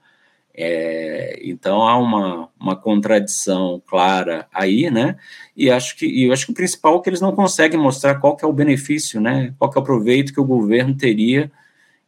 [0.61, 5.15] É, então há uma, uma contradição clara aí, né?
[5.55, 8.15] E acho que e eu acho que o principal é que eles não conseguem mostrar
[8.15, 9.53] qual que é o benefício, né?
[9.57, 11.49] Qual que é o proveito que o governo teria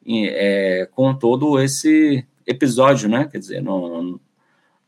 [0.05, 3.29] é, com todo esse episódio, né?
[3.31, 4.19] Quer dizer, não,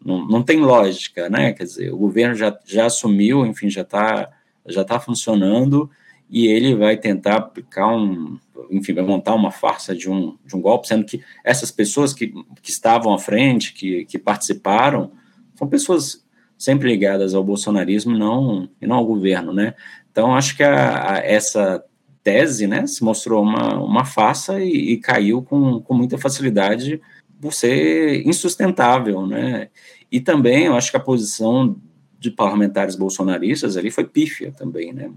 [0.03, 1.53] não, não tem lógica, né?
[1.53, 4.29] Quer dizer, o governo já, já assumiu, enfim, já está
[4.65, 5.89] já tá funcionando
[6.29, 8.37] e ele vai tentar aplicar um,
[8.77, 12.33] enfim, vai montar uma farsa de um, de um golpe, sendo que essas pessoas que,
[12.61, 15.11] que estavam à frente, que, que participaram,
[15.55, 16.23] são pessoas
[16.57, 19.73] sempre ligadas ao bolsonarismo não, e não ao governo, né?
[20.11, 21.83] Então, acho que a, a, essa
[22.23, 27.01] tese, né, se mostrou uma, uma farsa e, e, caiu com, com muita facilidade
[27.41, 29.69] por ser insustentável, né?
[30.09, 31.75] E também, eu acho que a posição
[32.17, 35.11] de parlamentares bolsonaristas ali foi pífia também, né?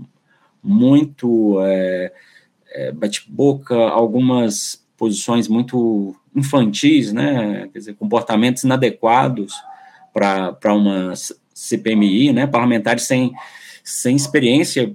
[0.63, 1.61] Muito...
[1.61, 2.13] É,
[2.73, 9.55] é, bate-boca, algumas posições muito infantis, né, quer dizer, comportamentos inadequados
[10.13, 11.13] para uma
[11.55, 13.33] CPMI, né, parlamentares sem,
[13.85, 14.95] sem experiência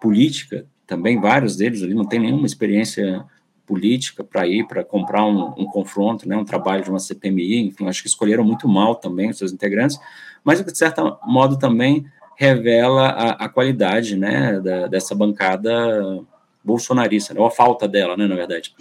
[0.00, 3.24] política, também vários deles ali não tem nenhuma experiência
[3.66, 7.88] política para ir, para comprar um, um, confronto, né, um trabalho de uma CPMI, enfim,
[7.88, 9.98] acho que escolheram muito mal também os seus integrantes,
[10.44, 12.04] mas de certo modo também
[12.36, 16.22] revela a, a qualidade, né, da, dessa bancada
[16.64, 17.40] bolsonarista, né?
[17.40, 18.74] ou a falta dela, né, na verdade.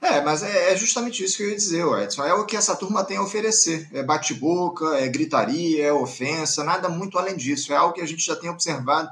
[0.00, 2.24] É, mas é, é justamente isso que eu ia dizer, Edson.
[2.24, 3.88] É o que essa turma tem a oferecer.
[3.92, 7.72] É bate-boca, é gritaria, é ofensa, nada muito além disso.
[7.72, 9.10] É algo que a gente já tem observado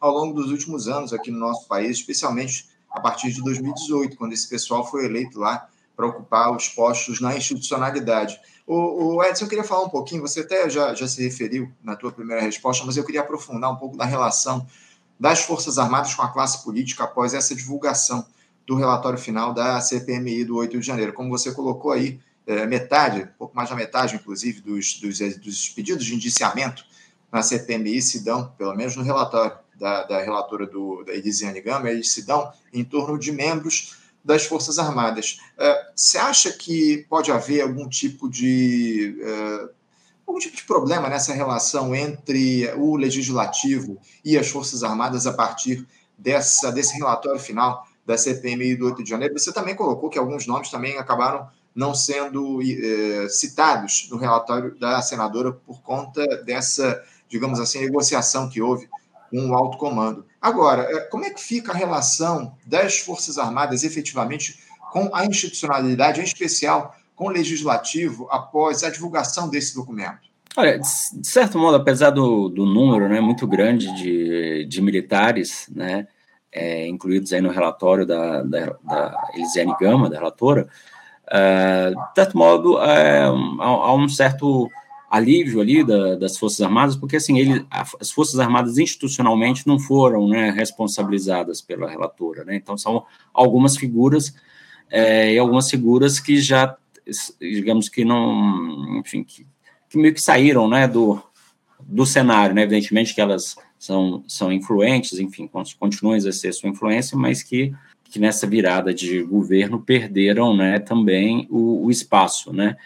[0.00, 4.32] ao longo dos últimos anos aqui no nosso país, especialmente a partir de 2018, quando
[4.32, 8.40] esse pessoal foi eleito lá para ocupar os postos na institucionalidade.
[8.64, 11.96] O, o, Edson, eu queria falar um pouquinho, você até já, já se referiu na
[11.96, 14.64] tua primeira resposta, mas eu queria aprofundar um pouco da relação
[15.18, 18.26] das Forças Armadas com a classe política após essa divulgação
[18.66, 21.12] do relatório final da CPMI do 8 de janeiro.
[21.12, 25.68] Como você colocou aí, é, metade, um pouco mais da metade, inclusive, dos, dos, dos,
[25.70, 26.84] pedidos de indiciamento
[27.32, 31.90] na CPMI se dão, pelo menos no relatório da, da relatora do, da Elisiane Gama,
[31.90, 35.40] eles se dão em torno de membros das Forças Armadas.
[35.58, 39.68] É, você acha que pode haver algum tipo de é,
[40.28, 45.86] algum tipo de problema nessa relação entre o legislativo e as Forças Armadas a partir
[46.16, 49.38] dessa, desse relatório final da CPMI do 8 de janeiro.
[49.38, 55.00] Você também colocou que alguns nomes também acabaram não sendo eh, citados no relatório da
[55.00, 58.88] senadora por conta dessa, digamos assim, negociação que houve
[59.30, 60.24] com o alto comando.
[60.40, 64.58] Agora, é, como é que fica a relação das Forças Armadas efetivamente
[64.90, 70.28] com a institucionalidade, em especial com o legislativo, após a divulgação desse documento?
[70.56, 76.06] Olha, de certo modo, apesar do, do número né, muito grande de, de militares, né,
[76.52, 80.68] é, incluídos aí no relatório da, da, da Elisiane Gama, da relatora,
[81.28, 84.68] é, de certo modo, é, há, um certo
[85.10, 87.66] alívio ali da, das Forças Armadas, porque assim, ele,
[87.98, 93.04] as Forças Armadas institucionalmente não foram né, responsabilizadas pela relatora, né, então são
[93.34, 94.34] algumas figuras
[94.90, 96.76] é, e algumas figuras que já,
[97.40, 99.46] digamos que não, enfim, que,
[99.88, 101.22] que meio que saíram né, do,
[101.80, 107.16] do cenário, né, evidentemente que elas são, são influentes, enfim, continuam a exercer sua influência,
[107.16, 107.72] mas que,
[108.04, 112.52] que nessa virada de governo perderam né, também o, o espaço.
[112.52, 112.76] Né?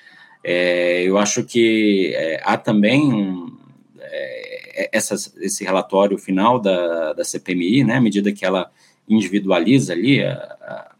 [0.44, 3.56] É, eu acho que é, há também um,
[4.00, 8.70] é, essas, esse relatório final da, da CPMI, né, à medida que ela
[9.08, 10.92] individualiza ali a, a,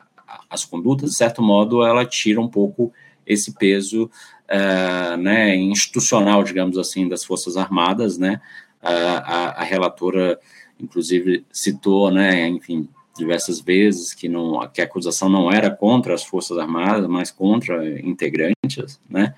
[0.49, 2.93] as condutas, de certo modo, ela tira um pouco
[3.27, 4.11] esse peso
[4.49, 8.41] uh, né, institucional, digamos assim, das Forças Armadas, né,
[8.83, 10.39] a, a, relatora,
[10.81, 16.25] inclusive, citou, né, enfim, diversas vezes que, não, que a acusação não era contra as
[16.25, 19.35] Forças Armadas, mas contra integrantes, né?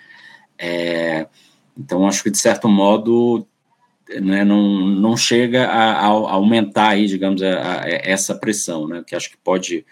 [0.56, 1.26] É,
[1.76, 3.46] então, acho que, de certo modo,
[4.20, 9.14] né, não, não chega a, a aumentar aí, digamos, a, a, essa pressão, né, que
[9.14, 9.84] acho que pode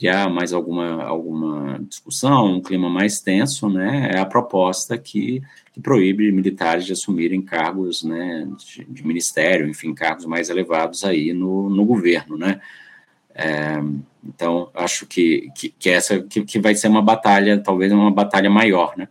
[0.00, 5.42] criar mais alguma, alguma discussão, um clima mais tenso, né, é a proposta que,
[5.74, 11.34] que proíbe militares de assumirem cargos, né, de, de, ministério, enfim, cargos mais elevados aí
[11.34, 12.62] no, no governo, né.
[13.34, 13.78] É,
[14.24, 18.48] então, acho que, que, que essa que, que vai ser uma batalha, talvez uma batalha
[18.48, 19.06] maior, né.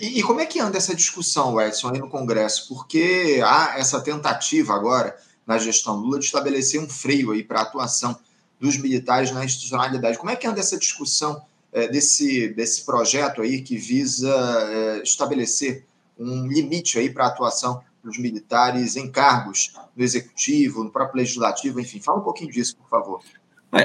[0.00, 2.68] E, e como é que anda essa discussão, Edson, aí no Congresso?
[2.68, 7.62] Porque há essa tentativa agora, na gestão Lula, de estabelecer um freio aí para a
[7.62, 8.16] atuação
[8.62, 10.16] dos militares na institucionalidade.
[10.16, 15.84] Como é que anda essa discussão é, desse, desse projeto aí que visa é, estabelecer
[16.16, 21.80] um limite aí para a atuação dos militares em cargos no executivo, no próprio legislativo,
[21.80, 23.20] enfim, fala um pouquinho disso, por favor.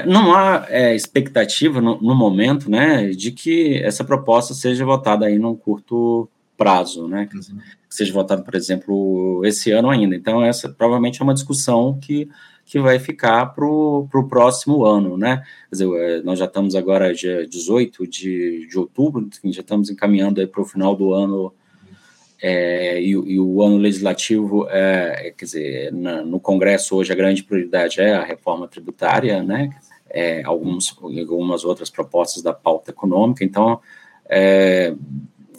[0.06, 5.38] Não há é, expectativa no, no, momento, né, de que essa proposta seja votada aí
[5.38, 7.40] num curto prazo, né, uhum.
[7.88, 10.14] que seja votada, por exemplo, esse ano ainda.
[10.14, 12.28] Então, essa provavelmente é uma discussão que
[12.68, 15.38] que vai ficar para o próximo ano, né?
[15.70, 20.46] Quer dizer, é, nós já estamos agora dia 18 de, de outubro, já estamos encaminhando
[20.48, 21.54] para o final do ano
[22.42, 27.42] é, e, e, o ano legislativo, é, quer dizer, na, no Congresso hoje a grande
[27.42, 29.70] prioridade é a reforma tributária, né?
[30.10, 33.80] É, alguns, algumas outras propostas da pauta econômica, então
[34.28, 34.94] é,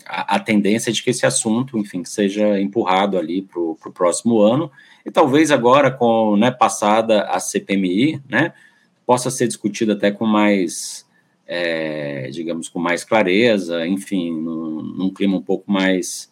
[0.05, 4.41] a, a, tendência é de que esse assunto, enfim, seja empurrado ali para o próximo
[4.41, 4.71] ano,
[5.09, 8.53] e talvez agora, com né, passada a CPMI, né,
[9.07, 11.03] possa ser discutido até com mais,
[11.47, 16.31] é, digamos, com mais clareza, enfim, num, num, clima um pouco mais,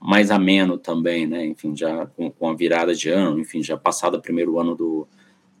[0.00, 4.16] mais ameno também, né, enfim, já com, com a virada de ano, enfim, já passado
[4.16, 5.06] o primeiro ano do,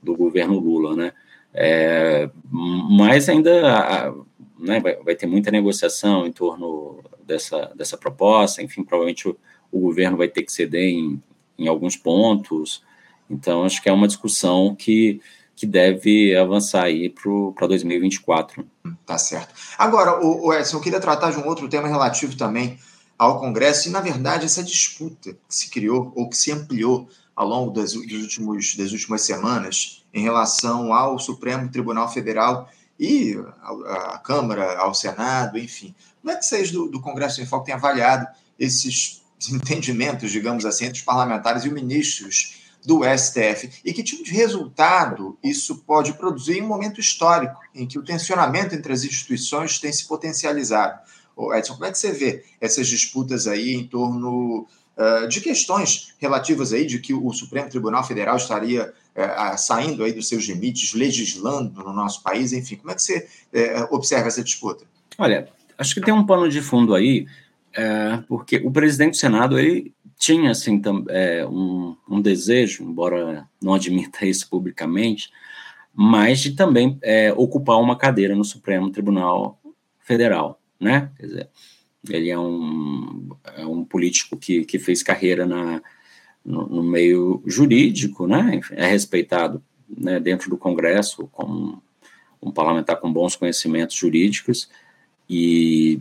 [0.02, 1.12] do governo Lula, né,
[1.54, 4.12] é, mas ainda
[4.58, 9.36] né, vai, vai, ter muita negociação em torno dessa, dessa proposta, enfim, provavelmente o,
[9.70, 11.22] o governo vai ter que ceder em,
[11.58, 12.82] em alguns pontos.
[13.28, 15.20] Então, acho que é uma discussão que,
[15.54, 17.12] que deve avançar aí
[17.54, 18.66] para 2024.
[19.04, 19.54] Tá certo.
[19.76, 22.78] Agora, o, o Edson, eu queria tratar de um outro tema relativo também
[23.18, 27.46] ao Congresso, e, na verdade, essa disputa que se criou ou que se ampliou ao
[27.46, 33.38] longo das, dos últimos, das últimas semanas em relação ao Supremo Tribunal Federal e
[33.86, 35.94] a Câmara, ao Senado, enfim.
[36.20, 38.26] Como é que vocês do, do Congresso em Foco têm avaliado
[38.58, 43.80] esses entendimentos, digamos assim, entre os parlamentares e os ministros do STF.
[43.84, 48.02] E que tipo de resultado isso pode produzir em um momento histórico em que o
[48.02, 51.00] tensionamento entre as instituições tem se potencializado?
[51.54, 56.72] Edson, como é que você vê essas disputas aí em torno uh, de questões relativas
[56.72, 61.82] aí de que o Supremo Tribunal Federal estaria uh, saindo aí dos seus limites, legislando
[61.82, 64.84] no nosso país, enfim, como é que você uh, observa essa disputa?
[65.18, 67.26] Olha, acho que tem um pano de fundo aí
[67.76, 73.74] é, porque o presidente do Senado ele tinha assim é, um, um, desejo, embora não
[73.74, 75.30] admita isso publicamente,
[75.94, 79.60] mas de também é, ocupar uma cadeira no Supremo Tribunal
[80.00, 81.10] Federal, né?
[81.18, 81.50] Quer dizer,
[82.08, 85.82] ele é um, é um político que, que fez carreira na,
[86.44, 88.60] no, no meio jurídico, né?
[88.70, 91.82] É respeitado né, dentro do Congresso como
[92.40, 94.70] um parlamentar com bons conhecimentos jurídicos
[95.28, 96.00] e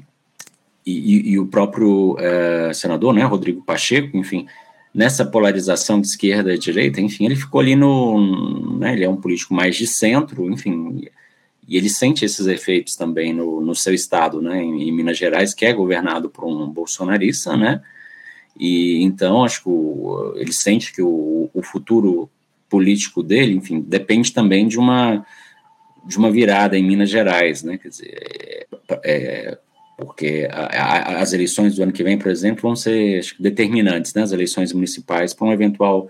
[0.86, 4.46] e, e, o próprio é, senador, né, Rodrigo Pacheco, enfim,
[4.94, 9.18] nessa polarização de esquerda e direita, enfim, ele ficou ali no, né, ele é um
[9.18, 11.10] político mais de centro, enfim,
[11.68, 15.56] e ele sente esses efeitos também no, no seu estado, né, em, em, Minas Gerais,
[15.56, 17.82] que é governado por um bolsonarista, né,
[18.58, 22.30] e então acho que o, ele sente que o, o futuro
[22.70, 25.26] político dele, enfim, depende também de uma
[26.08, 29.58] de uma virada em Minas Gerais, né, quer dizer, é, é
[29.98, 34.24] porque a, a, as eleições do ano que vem, por exemplo, vão ser determinantes, né,
[34.24, 36.10] as eleições municipais para uma eventual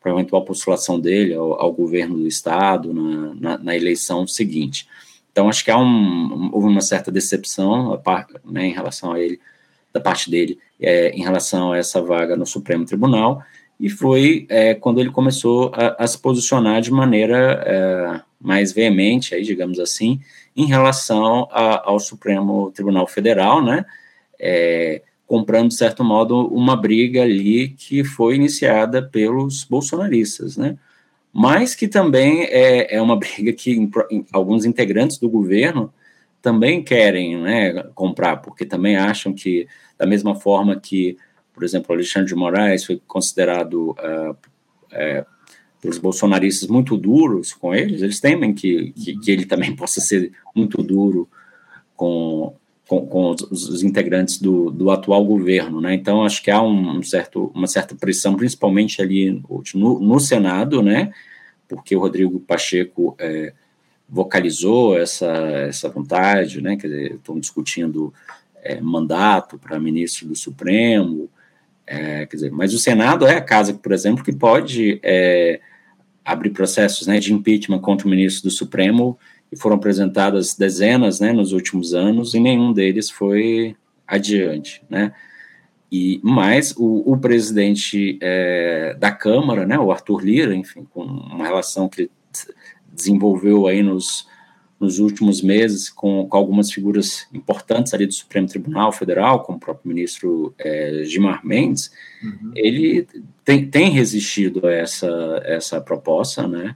[0.00, 4.88] para eventual postulação dele ao, ao governo do estado na, na, na, eleição seguinte.
[5.30, 8.00] Então acho que há um, houve uma certa decepção
[8.44, 9.40] né, em relação a ele
[9.92, 13.44] da parte dele é, em relação a essa vaga no Supremo Tribunal
[13.82, 19.34] e foi é, quando ele começou a, a se posicionar de maneira é, mais veemente,
[19.34, 20.20] aí digamos assim,
[20.56, 23.84] em relação a, ao Supremo Tribunal Federal, né,
[24.38, 30.78] é, comprando, de certo modo, uma briga ali que foi iniciada pelos bolsonaristas, né,
[31.32, 35.92] mas que também é, é uma briga que em, em, alguns integrantes do governo
[36.40, 39.66] também querem né, comprar, porque também acham que,
[39.98, 41.16] da mesma forma que,
[41.52, 44.36] por exemplo, Alexandre de Moraes foi considerado uh,
[44.90, 45.24] é,
[45.80, 50.32] pelos bolsonaristas muito duros com eles, eles temem que, que, que ele também possa ser
[50.54, 51.28] muito duro
[51.96, 52.54] com,
[52.86, 55.94] com, com os, os, integrantes do, do atual governo, né?
[55.94, 59.42] Então acho que há um certo, uma certa pressão, principalmente ali
[59.74, 61.12] no, no Senado, né?
[61.68, 63.52] Porque o Rodrigo Pacheco é,
[64.08, 65.32] vocalizou essa,
[65.68, 66.76] essa vontade, né?
[66.76, 68.12] Dizer, estão discutindo
[68.62, 71.28] é, mandato para ministro do Supremo,
[71.86, 75.60] é, quer dizer, mas o Senado é a casa, por exemplo, que pode é,
[76.24, 79.18] abrir processos né, de impeachment contra o ministro do Supremo
[79.50, 83.76] e foram apresentadas dezenas né, nos últimos anos e nenhum deles foi
[84.06, 85.12] adiante, né?
[85.94, 91.44] E mais o, o presidente é, da Câmara, né, o Arthur Lira, enfim, com uma
[91.44, 92.10] relação que ele
[92.90, 94.26] desenvolveu aí nos
[94.82, 99.60] nos últimos meses com, com, algumas figuras importantes ali do Supremo Tribunal Federal, como o
[99.60, 102.50] próprio ministro é, Gilmar Mendes, uhum.
[102.56, 103.06] ele
[103.44, 106.74] tem, tem, resistido a essa, essa proposta, né,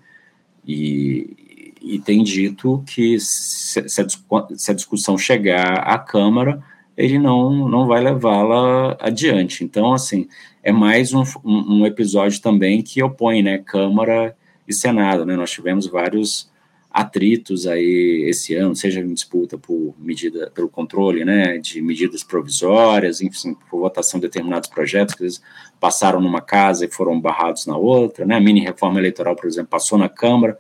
[0.65, 4.07] e, e tem dito que se, se, a,
[4.55, 6.63] se, a, discussão chegar à Câmara,
[6.97, 9.65] ele não, não vai levá-la adiante.
[9.65, 10.29] Então, assim,
[10.63, 14.37] é mais um, um, um episódio também que opõe, né, Câmara
[14.67, 16.49] e Senado, né, nós tivemos vários
[16.97, 23.21] atritos aí esse ano, seja em disputa por medida, pelo controle, né, de medidas provisórias,
[23.21, 25.43] enfim, por votação de determinados projetos que eles
[25.79, 29.69] passaram numa casa e foram barrados na outra, né, a mini reforma eleitoral, por exemplo,
[29.69, 30.59] passou na Câmara,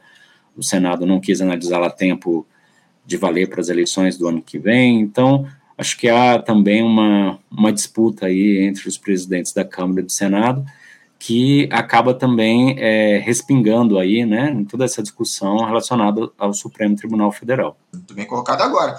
[0.55, 2.47] o Senado não quis analisá-la a tempo
[3.07, 5.47] de valer para as eleições do ano que vem, então
[5.79, 10.13] acho que há também uma, uma disputa aí entre os presidentes da Câmara e do
[10.13, 10.67] Senado,
[11.19, 17.33] que acaba também é, respingando aí, né, em toda essa discussão relacionada ao Supremo Tribunal
[17.33, 17.77] Federal.
[17.93, 18.97] Muito bem colocado agora.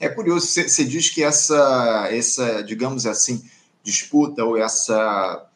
[0.00, 3.42] É curioso, você diz que essa, essa, digamos assim,
[3.82, 5.46] disputa ou essa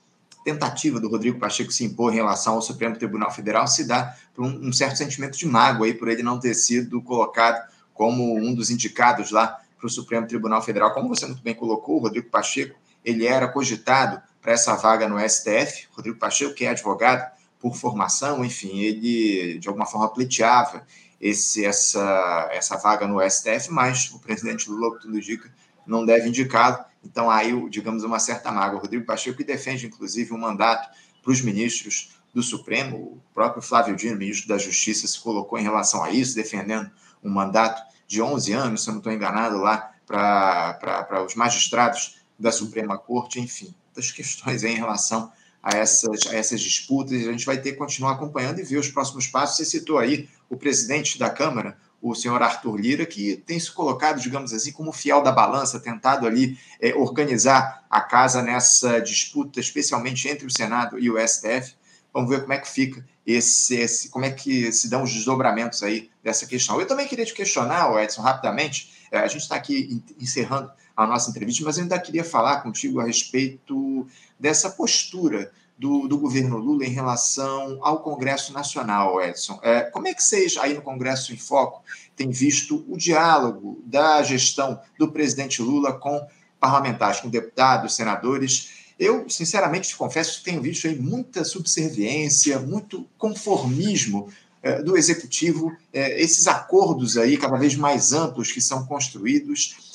[0.45, 4.45] tentativa do Rodrigo Pacheco se impor em relação ao Supremo Tribunal Federal se dá por
[4.45, 7.63] um, um certo sentimento de mágoa aí por ele não ter sido colocado
[7.95, 10.93] como um dos indicados lá para o Supremo Tribunal Federal.
[10.93, 15.19] Como você muito bem colocou, o Rodrigo Pacheco, ele era cogitado para essa vaga no
[15.21, 15.87] STF.
[15.93, 17.31] Rodrigo Pacheco, que é advogado
[17.61, 20.85] por formação, enfim, ele de alguma forma pleiteava
[21.21, 25.49] esse, essa, essa vaga no STF, mas o presidente Lula, tudo indica,
[25.87, 26.85] não deve indicá-lo.
[27.05, 28.81] Então, aí, digamos, uma certa mágoa.
[28.81, 30.91] Rodrigo Pacheco que defende, inclusive, um mandato
[31.23, 32.97] para os ministros do Supremo.
[32.97, 36.91] O próprio Flávio Dino, ministro da Justiça, se colocou em relação a isso, defendendo
[37.23, 42.51] um mandato de 11 anos, se eu não estou enganado, lá para os magistrados da
[42.51, 45.31] Suprema Corte, enfim das questões em relação
[45.63, 47.13] a essas, a essas disputas.
[47.27, 49.57] A gente vai ter que continuar acompanhando e ver os próximos passos.
[49.57, 54.21] Você citou aí o presidente da Câmara, o senhor Arthur Lira, que tem se colocado,
[54.21, 60.29] digamos assim, como fiel da balança, tentado ali é, organizar a casa nessa disputa, especialmente
[60.29, 61.75] entre o Senado e o STF.
[62.13, 65.83] Vamos ver como é que fica esse, esse como é que se dão os desdobramentos
[65.83, 66.81] aí dessa questão.
[66.81, 68.93] Eu também queria te questionar, Edson, rapidamente.
[69.11, 73.01] É, a gente está aqui encerrando a nossa entrevista, mas eu ainda queria falar contigo
[73.01, 74.07] a respeito
[74.39, 79.59] dessa postura do, do, governo Lula em relação ao Congresso Nacional, Edson.
[79.63, 81.83] É, como é que vocês, aí no Congresso em Foco,
[82.15, 86.25] têm visto o diálogo da gestão do presidente Lula com
[86.61, 88.83] parlamentares, com deputados, senadores?
[88.99, 94.29] Eu, sinceramente, te confesso que tenho visto aí muita subserviência, muito conformismo
[94.63, 99.92] é, do executivo, é, esses acordos aí cada vez mais amplos que são construídos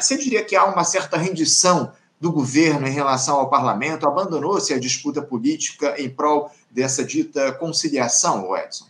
[0.00, 4.06] você diria que há uma certa rendição do governo em relação ao parlamento?
[4.06, 8.86] Abandonou-se a disputa política em prol dessa dita conciliação, Edson?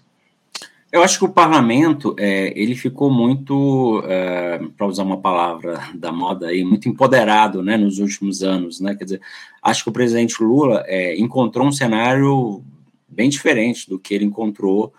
[0.92, 6.12] Eu acho que o parlamento é, ele ficou muito, é, para usar uma palavra da
[6.12, 8.94] moda aí, muito empoderado, né, nos últimos anos, né?
[8.94, 9.20] Quer dizer,
[9.60, 12.64] acho que o presidente Lula é, encontrou um cenário
[13.08, 14.92] bem diferente do que ele encontrou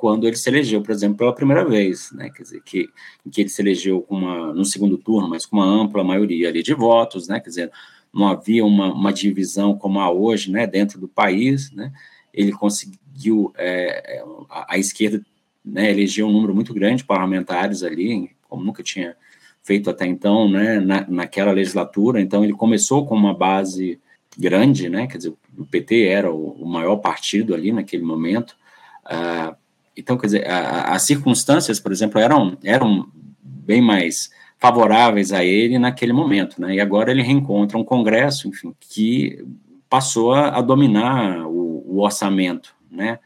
[0.00, 2.30] quando ele se elegeu, por exemplo, pela primeira vez, né?
[2.30, 2.88] Quer dizer, que,
[3.30, 6.62] que ele se elegeu com uma, no segundo turno, mas com uma ampla maioria ali
[6.62, 7.38] de votos, né?
[7.38, 7.72] Quer dizer,
[8.10, 10.66] não havia uma, uma divisão como há hoje, né?
[10.66, 11.92] Dentro do país, né?
[12.32, 15.22] Ele conseguiu é, é a, a, esquerda
[15.62, 19.14] né, elegeu um número muito grande de parlamentares ali, como nunca tinha
[19.62, 20.80] feito até então, né?
[20.80, 22.22] Na, naquela legislatura.
[22.22, 24.00] Então ele começou com uma base
[24.38, 25.06] grande, né?
[25.06, 28.56] Quer dizer, o PT era o, o maior partido ali naquele momento.
[29.04, 29.60] Uh,
[29.96, 33.08] então, quer dizer, a, as circunstâncias, por exemplo, eram, eram
[33.42, 36.74] bem mais favoráveis a ele naquele momento, né?
[36.74, 39.44] E agora ele reencontra um Congresso, enfim, que
[39.88, 43.18] passou a, dominar o, o, orçamento, né?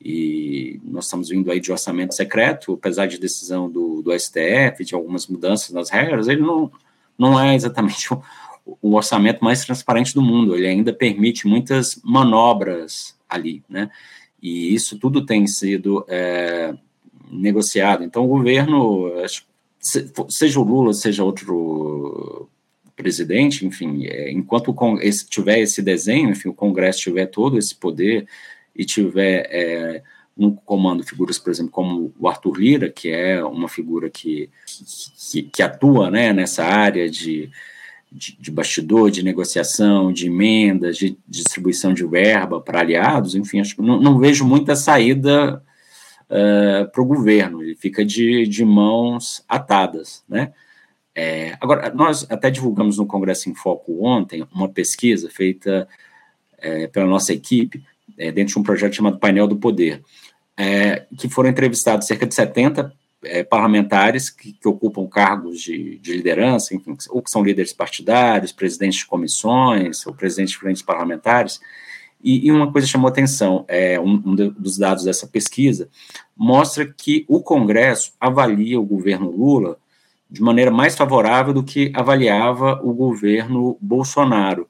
[0.00, 4.94] E nós estamos vindo aí de orçamento secreto, apesar de decisão do, do STF, de
[4.94, 6.70] algumas mudanças nas regras, ele não,
[7.16, 8.22] não é exatamente o,
[8.82, 13.90] o orçamento mais transparente do mundo, ele ainda permite muitas manobras ali, né?
[14.42, 16.74] E isso tudo tem sido é,
[17.30, 18.02] negociado.
[18.02, 19.12] Então, o governo,
[20.28, 22.48] seja o Lula, seja outro
[22.96, 28.26] presidente, enfim, é, enquanto esse, tiver esse desenho, enfim, o Congresso tiver todo esse poder
[28.76, 30.02] e tiver é,
[30.36, 34.50] no comando figuras, por exemplo, como o Arthur Lira, que é uma figura que,
[35.30, 37.50] que, que atua né, nessa área de
[38.12, 43.76] de, de, bastidor, de negociação, de emendas, de distribuição de verba para aliados, enfim, acho
[43.76, 45.62] que não, não vejo muita saída
[46.28, 50.52] uh, para o governo, ele fica de, de mãos atadas, né?
[51.14, 55.86] É, agora, nós até divulgamos no Congresso em Foco ontem uma pesquisa feita
[56.56, 57.84] é, pela nossa equipe,
[58.16, 60.02] é, dentro de um projeto chamado Painel do Poder,
[60.56, 62.94] é, que foram entrevistados cerca de 70
[63.24, 68.52] é, parlamentares que, que, ocupam cargos de, de, liderança, enfim, ou que são líderes partidários,
[68.52, 71.60] presidentes de comissões, ou presidentes de frentes parlamentares,
[72.22, 75.88] e, e, uma coisa chamou atenção, é, um, um, dos dados dessa pesquisa
[76.36, 79.76] mostra que o Congresso avalia o governo Lula
[80.30, 84.68] de maneira mais favorável do que avaliava o governo Bolsonaro.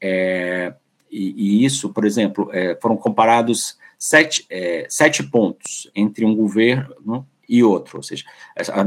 [0.00, 0.74] É,
[1.10, 7.26] e, e, isso, por exemplo, é, foram comparados sete, é, sete pontos entre um governo
[7.48, 8.24] e outro, ou seja,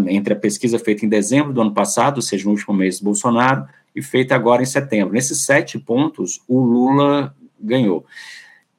[0.08, 3.06] entre a pesquisa feita em dezembro do ano passado, ou seja, no último mês do
[3.06, 5.14] Bolsonaro, e feita agora em setembro.
[5.14, 8.06] Nesses sete pontos, o Lula ganhou.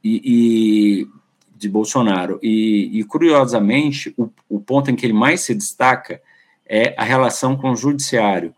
[0.03, 1.09] E, e
[1.57, 2.39] de Bolsonaro.
[2.43, 6.21] E, e curiosamente, o, o, ponto em que ele mais se destaca
[6.67, 8.55] é a relação com o judiciário,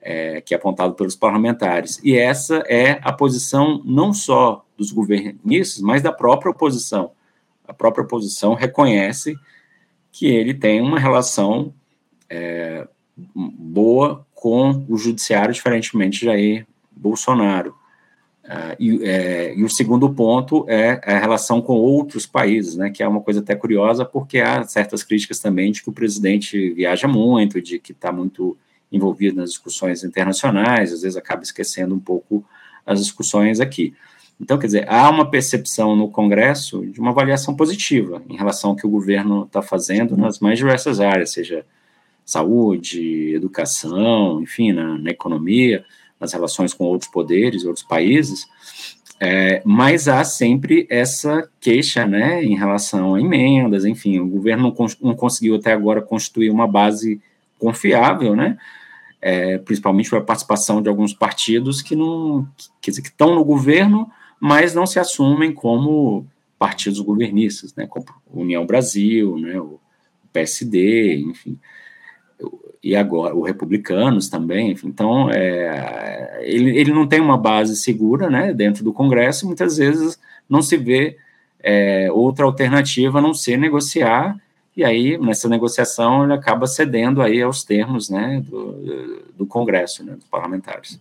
[0.00, 1.98] é, que é apontado pelos parlamentares.
[2.04, 7.12] E essa é a posição não só dos governistas, mas da própria oposição.
[7.66, 9.34] A própria oposição reconhece
[10.16, 11.74] que ele tem uma relação
[12.30, 17.74] é, boa com o judiciário, diferentemente de Jair Bolsonaro.
[18.42, 23.02] Uh, e, é, e, o segundo ponto é a relação com outros países, né, que
[23.02, 27.06] é uma coisa até curiosa, porque há certas críticas também de que o presidente viaja
[27.06, 28.56] muito, de que está muito
[28.90, 32.42] envolvido nas discussões internacionais, às vezes acaba esquecendo um pouco
[32.86, 33.94] as discussões aqui.
[34.40, 38.76] Então, quer dizer, há uma percepção no Congresso de uma avaliação positiva em relação ao
[38.76, 41.64] que o governo está fazendo nas mais diversas áreas, seja
[42.24, 45.84] saúde, educação, enfim, na, na economia,
[46.20, 48.46] nas relações com outros poderes, outros países,
[49.18, 54.86] é, mas há sempre essa queixa, né, em relação a emendas, enfim, o governo não,
[55.00, 57.20] não conseguiu até agora constituir uma base
[57.58, 58.58] confiável, né,
[59.22, 62.46] é, principalmente pela participação de alguns partidos que não,
[62.80, 64.10] quer dizer, que estão no governo,
[64.46, 66.24] mas não se assumem como
[66.56, 69.80] partidos governistas, né, como União Brasil, né, o
[70.32, 71.58] PSD, enfim,
[72.80, 78.30] e agora o Republicanos também, enfim, então é, ele, ele não tem uma base segura,
[78.30, 80.16] né, dentro do Congresso, muitas vezes
[80.48, 81.16] não se vê
[81.58, 84.40] é, outra alternativa a não ser negociar,
[84.76, 90.14] e aí nessa negociação ele acaba cedendo aí aos termos, né, do, do Congresso, né,
[90.14, 91.00] dos parlamentares.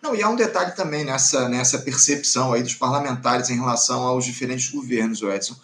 [0.00, 4.24] Não, e há um detalhe também nessa, nessa percepção aí dos parlamentares em relação aos
[4.24, 5.56] diferentes governos, Edson.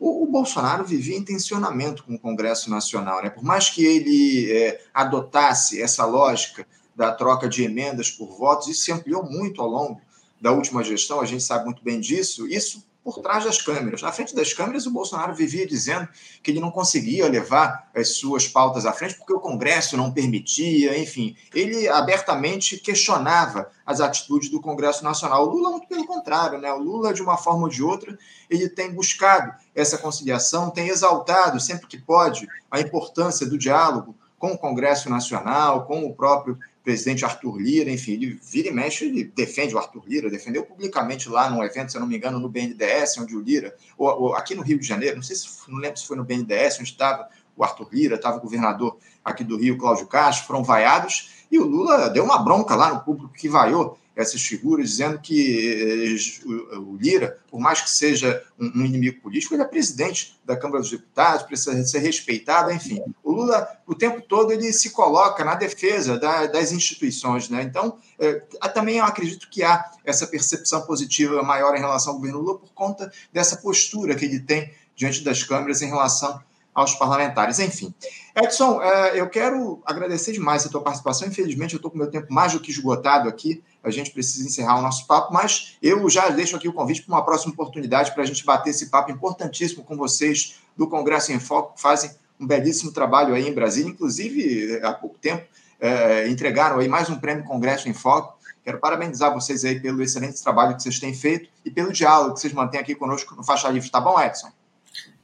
[0.00, 3.28] O, o Bolsonaro vivia em tensionamento com o Congresso Nacional, né?
[3.28, 6.66] Por mais que ele é, adotasse essa lógica
[6.96, 10.00] da troca de emendas por votos, isso se ampliou muito ao longo
[10.40, 12.46] da última gestão, a gente sabe muito bem disso.
[12.46, 14.02] Isso por trás das câmeras.
[14.02, 16.06] Na frente das câmeras, o Bolsonaro vivia dizendo
[16.42, 20.98] que ele não conseguia levar as suas pautas à frente porque o Congresso não permitia,
[20.98, 21.34] enfim.
[21.54, 25.46] Ele abertamente questionava as atitudes do Congresso Nacional.
[25.46, 26.70] O Lula, muito pelo contrário, né?
[26.70, 28.18] O Lula, de uma forma ou de outra,
[28.50, 34.52] ele tem buscado essa conciliação, tem exaltado sempre que pode a importância do diálogo com
[34.52, 36.58] o Congresso Nacional, com o próprio
[36.88, 41.28] presidente Arthur Lira, enfim, ele vira e mexe, ele defende o Arthur Lira, defendeu publicamente
[41.28, 44.34] lá num evento, se eu não me engano, no BNDES, onde o Lira, ou, ou
[44.34, 46.90] aqui no Rio de Janeiro, não sei se, não lembro se foi no BNDES, onde
[46.90, 48.96] estava o Arthur Lira, estava o governador
[49.30, 53.00] aqui do Rio, Cláudio Castro, foram vaiados, e o Lula deu uma bronca lá no
[53.00, 58.84] público que vaiou essas figuras, dizendo que eh, o Lira, por mais que seja um
[58.84, 63.00] inimigo político, ele é presidente da Câmara dos Deputados, precisa ser respeitado, enfim.
[63.22, 67.48] O Lula, o tempo todo, ele se coloca na defesa das instituições.
[67.48, 67.62] Né?
[67.62, 68.42] Então, eh,
[68.74, 72.72] também eu acredito que há essa percepção positiva maior em relação ao governo Lula por
[72.72, 76.40] conta dessa postura que ele tem diante das câmeras em relação
[76.80, 77.58] aos parlamentares.
[77.58, 77.92] Enfim,
[78.36, 81.26] Edson, é, eu quero agradecer demais a tua participação.
[81.26, 83.62] Infelizmente, eu estou com meu tempo mais do que esgotado aqui.
[83.82, 87.16] A gente precisa encerrar o nosso papo, mas eu já deixo aqui o convite para
[87.16, 91.40] uma próxima oportunidade para a gente bater esse papo importantíssimo com vocês do Congresso em
[91.40, 93.90] Foco, que fazem um belíssimo trabalho aí em Brasília.
[93.90, 95.44] Inclusive, há pouco tempo,
[95.80, 98.38] é, entregaram aí mais um prêmio Congresso em Foco.
[98.62, 102.40] Quero parabenizar vocês aí pelo excelente trabalho que vocês têm feito e pelo diálogo que
[102.40, 103.90] vocês mantêm aqui conosco no Faixa Livre.
[103.90, 104.52] Tá bom, Edson?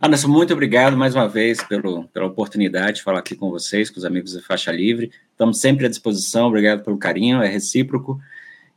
[0.00, 3.98] Anderson, muito obrigado mais uma vez pelo, pela oportunidade de falar aqui com vocês, com
[3.98, 5.10] os amigos da Faixa Livre.
[5.30, 8.20] Estamos sempre à disposição, obrigado pelo carinho, é recíproco.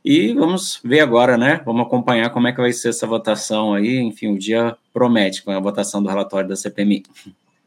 [0.04, 1.60] E vamos ver agora, né?
[1.66, 3.98] Vamos acompanhar como é que vai ser essa votação aí.
[3.98, 7.04] Enfim, o dia promete com a votação do relatório da CPMI.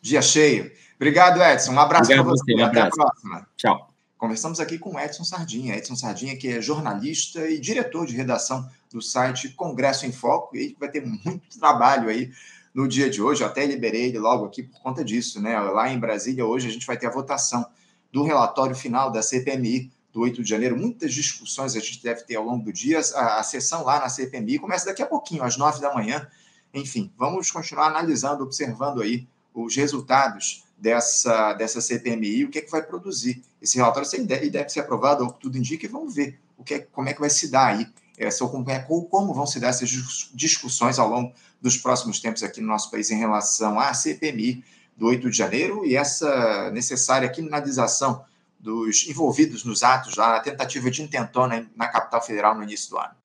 [0.02, 0.72] Dia cheio.
[0.96, 1.74] Obrigado, Edson.
[1.74, 2.56] Um abraço para você.
[2.56, 3.02] Um Até abraço.
[3.02, 3.48] a próxima.
[3.56, 3.94] Tchau.
[4.18, 5.76] Conversamos aqui com Edson Sardinha.
[5.76, 10.76] Edson Sardinha, que é jornalista e diretor de redação do site Congresso em Foco, e
[10.80, 12.32] vai ter muito trabalho aí
[12.74, 13.44] no dia de hoje.
[13.44, 15.60] Eu até liberei ele logo aqui por conta disso, né?
[15.60, 17.66] Lá em Brasília, hoje, a gente vai ter a votação
[18.12, 20.78] do relatório final da CPMI do 8 de janeiro.
[20.78, 23.00] Muitas discussões a gente deve ter ao longo do dia.
[23.16, 26.28] A, a sessão lá na CPMI começa daqui a pouquinho, às 9 da manhã.
[26.74, 32.72] Enfim, vamos continuar analisando, observando aí os resultados dessa, dessa CPMI, o que é que
[32.72, 33.44] vai produzir.
[33.62, 36.80] Esse relatório deve, deve ser aprovado, ou tudo indica, e vamos ver o que é,
[36.80, 37.88] como é que vai se dar aí,
[38.22, 39.90] é, como vão se dar essas
[40.34, 44.64] discussões ao longo dos próximos tempos aqui no nosso país em relação à CPMI
[44.96, 48.24] do 8 de janeiro e essa necessária criminalização
[48.60, 53.00] dos envolvidos nos atos, lá, a tentativa de intentona na capital federal no início do
[53.00, 53.16] ano.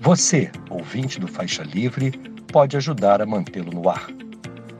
[0.00, 2.10] Você, ouvinte do Faixa Livre,
[2.52, 4.08] pode ajudar a mantê-lo no ar.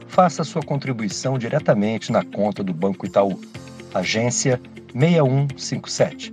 [0.09, 3.41] Faça sua contribuição diretamente na conta do Banco Itaú,
[3.95, 4.61] agência
[4.93, 6.33] 6157,